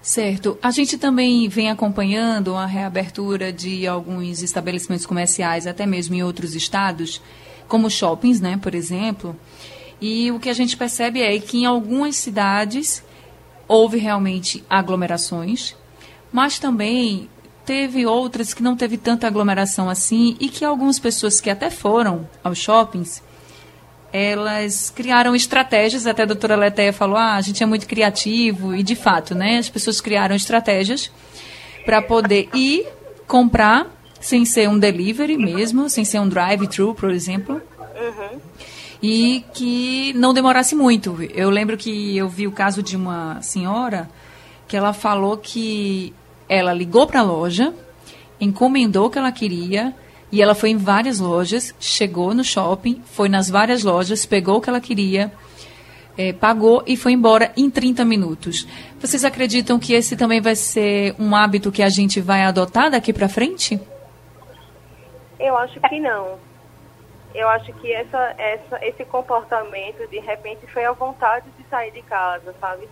Certo. 0.00 0.56
A 0.62 0.70
gente 0.70 0.96
também 0.96 1.48
vem 1.48 1.68
acompanhando 1.68 2.54
a 2.54 2.64
reabertura 2.64 3.52
de 3.52 3.88
alguns 3.88 4.40
estabelecimentos 4.40 5.04
comerciais, 5.04 5.66
até 5.66 5.84
mesmo 5.84 6.14
em 6.14 6.22
outros 6.22 6.54
estados, 6.54 7.20
como 7.66 7.90
shoppings, 7.90 8.40
né, 8.40 8.56
por 8.62 8.72
exemplo. 8.72 9.36
E 10.00 10.30
o 10.30 10.38
que 10.38 10.48
a 10.48 10.52
gente 10.52 10.76
percebe 10.76 11.20
é 11.20 11.36
que 11.40 11.58
em 11.58 11.66
algumas 11.66 12.16
cidades 12.16 13.02
houve 13.66 13.98
realmente 13.98 14.64
aglomerações, 14.70 15.74
mas 16.32 16.58
também 16.60 17.28
teve 17.64 18.06
outras 18.06 18.54
que 18.54 18.62
não 18.62 18.76
teve 18.76 18.96
tanta 18.96 19.26
aglomeração 19.26 19.90
assim 19.90 20.36
e 20.38 20.48
que 20.48 20.64
algumas 20.64 21.00
pessoas 21.00 21.40
que 21.40 21.50
até 21.50 21.68
foram 21.68 22.28
aos 22.44 22.58
shoppings 22.58 23.20
elas 24.16 24.90
criaram 24.90 25.34
estratégias, 25.34 26.06
até 26.06 26.22
a 26.22 26.26
doutora 26.26 26.56
Letéia 26.56 26.92
falou, 26.92 27.16
ah, 27.16 27.34
a 27.34 27.40
gente 27.42 27.62
é 27.62 27.66
muito 27.66 27.86
criativo, 27.86 28.74
e 28.74 28.82
de 28.82 28.96
fato, 28.96 29.34
né, 29.34 29.58
as 29.58 29.68
pessoas 29.68 30.00
criaram 30.00 30.34
estratégias 30.34 31.10
para 31.84 32.00
poder 32.00 32.48
ir 32.54 32.86
comprar 33.26 33.86
sem 34.20 34.44
ser 34.44 34.68
um 34.68 34.78
delivery 34.78 35.36
mesmo, 35.36 35.88
sem 35.90 36.04
ser 36.04 36.18
um 36.20 36.28
drive-thru, 36.28 36.94
por 36.94 37.10
exemplo. 37.10 37.60
Uhum. 37.80 38.40
E 39.02 39.44
que 39.52 40.12
não 40.14 40.32
demorasse 40.32 40.74
muito. 40.74 41.22
Eu 41.34 41.50
lembro 41.50 41.76
que 41.76 42.16
eu 42.16 42.28
vi 42.28 42.46
o 42.46 42.52
caso 42.52 42.82
de 42.82 42.96
uma 42.96 43.40
senhora 43.42 44.08
que 44.66 44.76
ela 44.76 44.92
falou 44.92 45.36
que 45.36 46.12
ela 46.48 46.72
ligou 46.72 47.06
para 47.06 47.20
a 47.20 47.22
loja, 47.22 47.72
encomendou 48.40 49.06
o 49.06 49.10
que 49.10 49.18
ela 49.18 49.30
queria, 49.30 49.94
e 50.30 50.42
ela 50.42 50.54
foi 50.54 50.70
em 50.70 50.76
várias 50.76 51.20
lojas, 51.20 51.74
chegou 51.78 52.34
no 52.34 52.42
shopping, 52.42 53.02
foi 53.04 53.28
nas 53.28 53.48
várias 53.48 53.84
lojas, 53.84 54.26
pegou 54.26 54.56
o 54.56 54.60
que 54.60 54.68
ela 54.68 54.80
queria, 54.80 55.32
é, 56.18 56.32
pagou 56.32 56.82
e 56.86 56.96
foi 56.96 57.12
embora 57.12 57.52
em 57.56 57.70
30 57.70 58.04
minutos. 58.04 58.66
Vocês 58.98 59.24
acreditam 59.24 59.78
que 59.78 59.92
esse 59.94 60.16
também 60.16 60.40
vai 60.40 60.56
ser 60.56 61.14
um 61.18 61.34
hábito 61.34 61.70
que 61.70 61.82
a 61.82 61.88
gente 61.88 62.20
vai 62.20 62.42
adotar 62.42 62.90
daqui 62.90 63.12
para 63.12 63.28
frente? 63.28 63.80
Eu 65.38 65.56
acho 65.56 65.78
que 65.80 66.00
não. 66.00 66.38
Eu 67.34 67.48
acho 67.50 67.70
que 67.74 67.92
essa, 67.92 68.34
essa, 68.38 68.84
esse 68.84 69.04
comportamento, 69.04 70.08
de 70.08 70.18
repente, 70.18 70.66
foi 70.68 70.86
a 70.86 70.92
vontade 70.92 71.46
de 71.58 71.64
sair 71.68 71.92
de 71.92 72.00
casa, 72.02 72.54
sabe? 72.58 72.88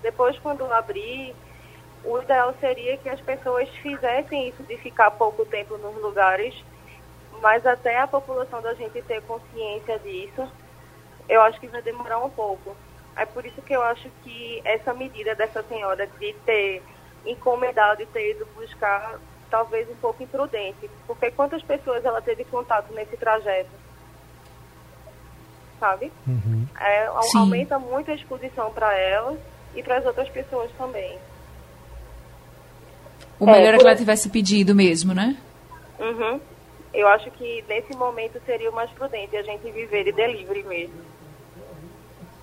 Depois, 0.00 0.38
quando 0.38 0.64
abrir, 0.72 1.34
o 2.04 2.18
ideal 2.18 2.54
seria 2.60 2.96
que 2.98 3.08
as 3.08 3.20
pessoas 3.20 3.68
fizessem 3.82 4.48
isso 4.48 4.62
de 4.62 4.76
ficar 4.76 5.10
pouco 5.10 5.44
tempo 5.44 5.76
nos 5.76 6.00
lugares 6.00 6.54
mas 7.40 7.64
até 7.66 7.98
a 7.98 8.06
população 8.06 8.60
da 8.60 8.74
gente 8.74 9.00
ter 9.02 9.22
consciência 9.22 9.98
disso, 10.00 10.46
eu 11.28 11.40
acho 11.42 11.58
que 11.58 11.66
vai 11.68 11.82
demorar 11.82 12.18
um 12.18 12.30
pouco. 12.30 12.76
É 13.16 13.24
por 13.24 13.44
isso 13.44 13.60
que 13.62 13.72
eu 13.72 13.82
acho 13.82 14.08
que 14.22 14.60
essa 14.64 14.92
medida 14.92 15.34
dessa 15.34 15.62
senhora 15.62 16.06
de 16.06 16.32
ter 16.44 16.82
encomendado 17.24 18.02
e 18.02 18.06
ter 18.06 18.32
ido 18.32 18.46
buscar, 18.54 19.18
talvez 19.50 19.88
um 19.90 19.96
pouco 19.96 20.22
imprudente, 20.22 20.90
porque 21.06 21.30
quantas 21.30 21.62
pessoas 21.62 22.04
ela 22.04 22.20
teve 22.20 22.44
contato 22.44 22.92
nesse 22.94 23.16
trajeto? 23.16 23.70
Sabe? 25.78 26.12
Uhum. 26.26 26.66
É, 26.78 27.06
aumenta 27.34 27.78
muito 27.78 28.10
a 28.10 28.14
exposição 28.14 28.70
para 28.72 28.94
elas 28.96 29.38
e 29.74 29.82
para 29.82 29.96
as 29.96 30.04
outras 30.04 30.28
pessoas 30.28 30.70
também. 30.76 31.18
O 33.38 33.46
melhor 33.46 33.72
é, 33.72 33.76
é 33.76 33.78
que 33.78 33.86
ela 33.86 33.96
tivesse 33.96 34.28
pedido 34.28 34.74
mesmo, 34.74 35.14
né? 35.14 35.36
Uhum 35.98 36.40
eu 36.92 37.06
acho 37.08 37.30
que 37.32 37.64
nesse 37.68 37.94
momento 37.96 38.40
seria 38.44 38.70
o 38.70 38.74
mais 38.74 38.90
prudente 38.90 39.36
a 39.36 39.42
gente 39.42 39.70
viver 39.70 40.04
de 40.04 40.12
delivery 40.12 40.64
mesmo. 40.64 41.00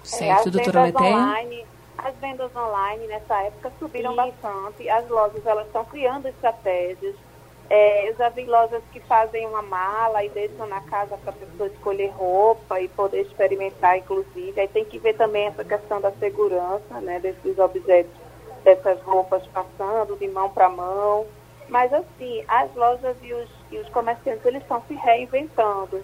Certo, 0.04 0.48
é, 0.48 0.52
doutora 0.52 0.84
Letéia? 0.84 1.66
As 1.98 2.16
vendas 2.18 2.56
online 2.56 3.08
nessa 3.08 3.42
época 3.42 3.72
subiram 3.80 4.12
Sim. 4.12 4.18
bastante, 4.18 4.88
as 4.88 5.10
lojas 5.10 5.44
elas 5.46 5.66
estão 5.66 5.84
criando 5.84 6.28
estratégias. 6.28 7.16
É, 7.70 8.10
eu 8.10 8.16
já 8.16 8.30
vi 8.30 8.46
lojas 8.46 8.82
que 8.94 9.00
fazem 9.02 9.46
uma 9.46 9.62
mala 9.62 10.24
e 10.24 10.30
deixam 10.30 10.68
na 10.68 10.80
casa 10.82 11.18
para 11.18 11.32
a 11.32 11.36
pessoa 11.36 11.68
escolher 11.68 12.10
roupa 12.12 12.80
e 12.80 12.88
poder 12.88 13.22
experimentar, 13.22 13.98
inclusive. 13.98 14.60
Aí 14.60 14.68
tem 14.68 14.86
que 14.86 15.00
ver 15.00 15.16
também 15.16 15.48
essa 15.48 15.66
questão 15.66 16.00
da 16.00 16.12
segurança, 16.12 17.02
né, 17.02 17.20
desses 17.20 17.60
objetos, 17.60 18.14
dessas 18.64 19.02
roupas 19.02 19.46
passando 19.48 20.16
de 20.16 20.28
mão 20.30 20.50
para 20.50 20.70
mão. 20.70 21.26
Mas 21.68 21.92
assim, 21.92 22.46
as 22.48 22.74
lojas 22.74 23.18
e 23.22 23.34
os, 23.34 23.50
e 23.72 23.78
os 23.78 23.90
comerciantes, 23.90 24.46
eles 24.46 24.62
estão 24.62 24.82
se 24.88 24.94
reinventando, 24.94 26.04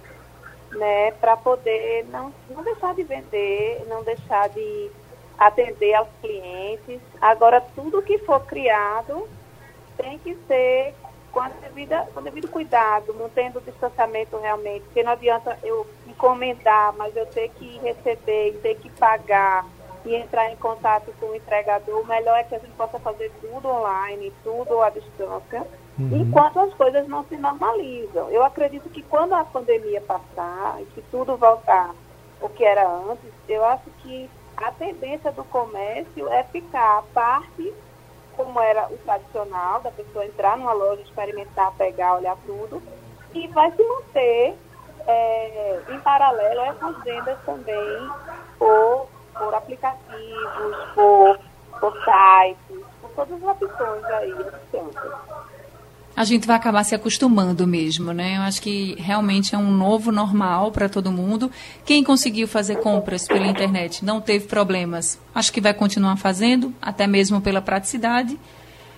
né, 0.72 1.12
para 1.12 1.38
poder 1.38 2.06
não, 2.10 2.34
não 2.50 2.64
deixar 2.64 2.94
de 2.96 3.04
vender, 3.04 3.86
não 3.88 4.04
deixar 4.04 4.50
de 4.50 4.92
atender 5.38 5.94
aos 5.94 6.10
clientes. 6.22 7.00
Agora, 7.22 7.62
tudo 7.76 8.02
que 8.02 8.18
for 8.20 8.40
criado 8.46 9.28
tem 9.98 10.18
que 10.20 10.36
ser 10.48 10.96
com, 11.32 11.40
a 11.40 11.50
devida, 11.50 12.08
com 12.14 12.20
o 12.20 12.24
devido 12.24 12.48
cuidado, 12.48 13.14
mantendo 13.16 13.60
o 13.60 13.62
distanciamento 13.62 14.38
realmente, 14.38 14.84
porque 14.84 15.04
não 15.04 15.12
adianta 15.12 15.58
eu 15.64 15.86
encomendar, 16.08 16.94
mas 16.96 17.16
eu 17.16 17.26
ter 17.26 17.50
que 17.50 17.80
receber 17.80 18.60
ter 18.62 18.76
que 18.76 18.90
pagar 18.92 19.66
e 20.06 20.16
entrar 20.16 20.52
em 20.52 20.56
contato 20.58 21.14
com 21.20 21.28
o 21.28 21.36
entregador, 21.36 22.02
o 22.02 22.06
melhor 22.06 22.38
é 22.38 22.44
que 22.44 22.56
a 22.56 22.60
gente 22.60 22.74
possa 22.74 23.00
fazer 23.00 23.32
tudo 23.42 23.68
online, 23.68 24.34
tudo 24.44 24.82
à 24.82 24.90
distância, 24.90 25.66
uhum. 26.00 26.22
enquanto 26.22 26.60
as 26.60 26.74
coisas 26.74 27.08
não 27.08 27.24
se 27.26 27.38
normalizam. 27.38 28.30
Eu 28.30 28.44
acredito 28.44 28.90
que 28.90 29.02
quando 29.04 29.34
a 29.34 29.44
pandemia 29.44 30.02
passar 30.02 30.82
e 30.82 30.86
que 30.86 31.02
tudo 31.12 31.38
voltar 31.38 31.92
o 32.42 32.50
que 32.50 32.64
era 32.64 32.88
antes, 32.88 33.32
eu 33.48 33.64
acho 33.66 33.90
que 34.02 34.30
a 34.58 34.72
tendência 34.72 35.32
do 35.32 35.44
comércio 35.46 36.28
é 36.30 36.44
ficar 36.44 37.00
a 37.00 37.04
parte 37.14 37.74
como 38.36 38.60
era 38.60 38.88
o 38.92 38.98
tradicional, 38.98 39.82
da 39.82 39.92
pessoa 39.92 40.26
entrar 40.26 40.58
numa 40.58 40.74
loja, 40.74 41.02
experimentar, 41.02 41.72
pegar, 41.74 42.16
olhar 42.16 42.36
tudo, 42.46 42.82
e 43.34 43.48
vai 43.48 43.72
se 43.72 43.84
manter 43.84 44.56
é, 45.08 45.82
em 45.90 46.00
paralelo 46.00 46.62
essas 46.62 47.04
vendas 47.04 47.38
também 47.46 48.10
por, 48.58 49.08
por 49.38 49.54
aplicativos, 49.54 50.78
por, 50.96 51.40
por 51.80 51.94
sites, 52.04 52.86
por 53.02 53.10
todas 53.16 53.44
as 53.44 53.62
opções 53.62 54.06
aí, 54.06 54.34
opções 54.34 54.96
a 56.16 56.24
gente 56.24 56.46
vai 56.46 56.56
acabar 56.56 56.84
se 56.84 56.94
acostumando 56.94 57.66
mesmo, 57.66 58.14
né? 58.14 58.38
Eu 58.38 58.42
acho 58.42 58.62
que 58.62 58.96
realmente 59.00 59.56
é 59.56 59.58
um 59.58 59.72
novo 59.72 60.12
normal 60.12 60.72
para 60.72 60.88
todo 60.88 61.12
mundo. 61.12 61.52
Quem 61.86 62.04
conseguiu 62.04 62.48
fazer 62.48 62.78
compras 62.78 63.28
pela 63.28 63.48
internet 63.48 64.06
não 64.06 64.22
teve 64.22 64.46
problemas. 64.46 65.20
Acho 65.34 65.52
que 65.52 65.60
vai 65.60 65.74
continuar 65.74 66.16
fazendo, 66.18 66.74
até 66.80 67.08
mesmo 67.08 67.42
pela 67.42 67.62
praticidade. 67.62 68.40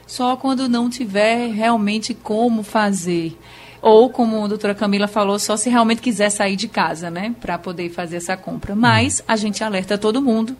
Só 0.05 0.35
quando 0.35 0.67
não 0.67 0.89
tiver 0.89 1.51
realmente 1.51 2.13
como 2.13 2.63
fazer. 2.63 3.37
Ou, 3.81 4.09
como 4.09 4.43
a 4.43 4.47
doutora 4.47 4.75
Camila 4.75 5.07
falou, 5.07 5.39
só 5.39 5.55
se 5.55 5.69
realmente 5.69 6.01
quiser 6.01 6.29
sair 6.29 6.55
de 6.55 6.67
casa, 6.67 7.09
né? 7.09 7.33
Para 7.39 7.57
poder 7.57 7.89
fazer 7.89 8.17
essa 8.17 8.35
compra. 8.35 8.75
Mas 8.75 9.23
a 9.27 9.35
gente 9.37 9.63
alerta 9.63 9.97
todo 9.97 10.21
mundo 10.21 10.55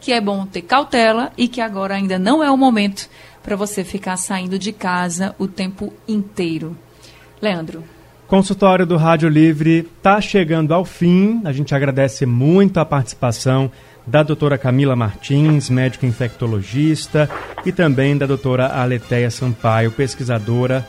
que 0.00 0.12
é 0.12 0.20
bom 0.20 0.44
ter 0.44 0.60
cautela 0.60 1.32
e 1.34 1.48
que 1.48 1.62
agora 1.62 1.94
ainda 1.94 2.18
não 2.18 2.44
é 2.44 2.50
o 2.50 2.58
momento 2.58 3.08
para 3.44 3.54
você 3.54 3.84
ficar 3.84 4.16
saindo 4.16 4.58
de 4.58 4.72
casa 4.72 5.34
o 5.38 5.46
tempo 5.46 5.92
inteiro. 6.08 6.76
Leandro. 7.40 7.84
Consultório 8.26 8.86
do 8.86 8.96
Rádio 8.96 9.28
Livre 9.28 9.86
está 9.96 10.18
chegando 10.18 10.72
ao 10.72 10.84
fim. 10.84 11.42
A 11.44 11.52
gente 11.52 11.74
agradece 11.74 12.24
muito 12.24 12.80
a 12.80 12.84
participação 12.84 13.70
da 14.06 14.22
doutora 14.22 14.56
Camila 14.56 14.96
Martins, 14.96 15.68
médica 15.68 16.06
infectologista, 16.06 17.28
e 17.64 17.70
também 17.70 18.16
da 18.16 18.26
doutora 18.26 18.66
Aleteia 18.68 19.30
Sampaio, 19.30 19.92
pesquisadora 19.92 20.86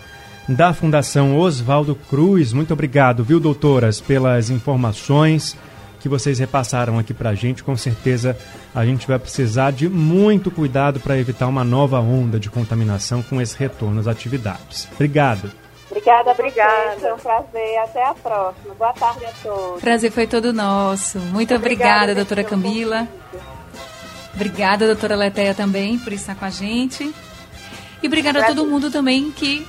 da 0.47 0.73
Fundação 0.73 1.37
Oswaldo 1.37 1.95
Cruz. 2.09 2.53
Muito 2.53 2.73
obrigado, 2.73 3.23
viu, 3.23 3.39
doutoras, 3.39 3.99
pelas 3.99 4.49
informações 4.49 5.57
que 6.05 6.09
vocês 6.09 6.37
repassaram 6.37 6.99
aqui 6.99 7.15
para 7.15 7.31
a 7.31 7.33
gente. 7.33 7.63
Com 7.63 7.75
certeza 7.75 8.37
a 8.75 8.85
gente 8.85 9.07
vai 9.07 9.17
precisar 9.17 9.71
de 9.71 9.89
muito 9.89 10.51
cuidado 10.51 10.99
para 10.99 11.17
evitar 11.17 11.47
uma 11.47 11.63
nova 11.63 11.99
onda 11.99 12.39
de 12.39 12.47
contaminação 12.47 13.23
com 13.23 13.41
esse 13.41 13.57
retorno 13.57 13.99
às 13.99 14.05
atividades. 14.05 14.87
Obrigado. 14.93 15.51
Obrigada, 15.89 16.29
obrigada. 16.29 16.99
Foi 16.99 17.11
um 17.11 17.17
prazer. 17.17 17.79
Até 17.79 18.05
a 18.05 18.13
próxima. 18.13 18.75
Boa 18.75 18.93
tarde 18.93 19.25
a 19.25 19.31
todos. 19.41 19.81
Prazer 19.81 20.11
foi 20.11 20.27
todo 20.27 20.53
nosso. 20.53 21.17
Muito 21.17 21.55
obrigada, 21.55 22.11
obrigada 22.11 22.15
doutora 22.15 22.43
Camila. 22.43 23.07
Obrigada, 24.35 24.85
doutora 24.85 25.15
Letéia, 25.15 25.55
também, 25.55 25.97
por 25.97 26.13
estar 26.13 26.35
com 26.35 26.45
a 26.45 26.51
gente. 26.51 27.11
E 28.03 28.05
obrigada 28.05 28.43
a 28.43 28.45
todo 28.45 28.67
mundo 28.67 28.91
também 28.91 29.31
que 29.31 29.65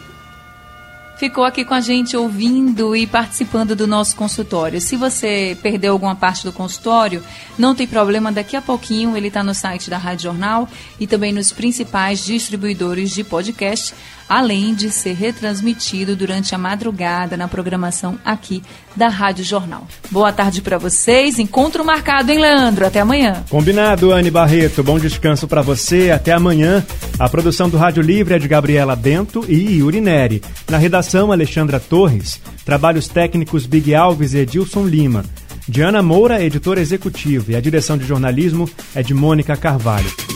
ficou 1.17 1.45
aqui 1.45 1.65
com 1.65 1.75
a 1.75 1.81
gente 1.81 2.17
ouvindo 2.17 2.95
e 2.95 3.07
participando 3.07 3.75
do 3.75 3.87
nosso 3.87 4.15
consultório. 4.15 4.81
Se 4.81 4.97
você 4.97 5.57
perdeu 5.63 5.93
alguma 5.93 6.15
parte 6.15 6.45
do 6.45 6.53
consultório, 6.53 7.23
não 7.59 7.75
tem 7.75 7.87
problema, 7.87 8.31
daqui 8.31 8.57
a 8.57 8.63
pouquinho 8.63 9.17
ele 9.17 9.29
está 9.29 9.43
no 9.43 9.55
site 9.55 9.89
da 9.89 9.99
Rádio 9.99 10.25
Jornal 10.25 10.69
e 11.01 11.07
também 11.07 11.33
nos 11.33 11.53
principais 11.53 12.25
distribuidores 12.25 13.11
de 13.11 13.25
podcast 13.25 13.95
além 14.29 14.75
de 14.75 14.91
ser 14.91 15.15
retransmitido 15.15 16.17
durante 16.17 16.55
a 16.55 16.59
madrugada 16.59 17.37
na 17.37 17.49
programação 17.49 18.19
aqui 18.25 18.63
da 18.95 19.09
Rádio 19.09 19.45
Jornal. 19.45 19.87
Boa 20.11 20.33
tarde 20.33 20.63
para 20.63 20.79
vocês. 20.79 21.39
Encontro 21.39 21.85
marcado, 21.85 22.31
hein, 22.31 22.41
Leandro? 22.41 22.87
Até 22.87 23.01
amanhã. 23.01 23.45
Combinado, 23.49 24.13
Anne 24.13 24.31
Barreto. 24.31 24.83
Bom 24.83 24.99
descanso 24.99 25.47
para 25.47 25.63
você. 25.63 26.11
Até 26.11 26.33
amanhã. 26.33 26.85
A 27.19 27.29
produção 27.29 27.69
do 27.69 27.77
Rádio 27.77 28.03
Livre 28.03 28.35
é 28.35 28.39
de 28.39 28.49
Gabriela 28.49 28.97
Bento 28.97 29.45
e 29.49 29.79
Yuri 29.79 30.01
Neri. 30.01 30.43
Na 30.69 30.79
redação, 30.79 31.31
Alexandra 31.31 31.79
Torres. 31.79 32.41
Trabalhos 32.65 33.09
técnicos 33.09 33.67
Big 33.67 33.95
Alves 33.95 34.35
e 34.35 34.39
Edilson 34.39 34.87
Lima. 34.87 35.25
Diana 35.69 36.01
Moura, 36.01 36.43
editora 36.43 36.81
executiva, 36.81 37.53
e 37.53 37.57
a 37.57 37.61
direção 37.61 37.99
de 37.99 38.05
jornalismo 38.05 38.71
é 38.95 39.03
de 39.03 39.13
Mônica 39.13 39.57
Carvalho. 39.57 40.36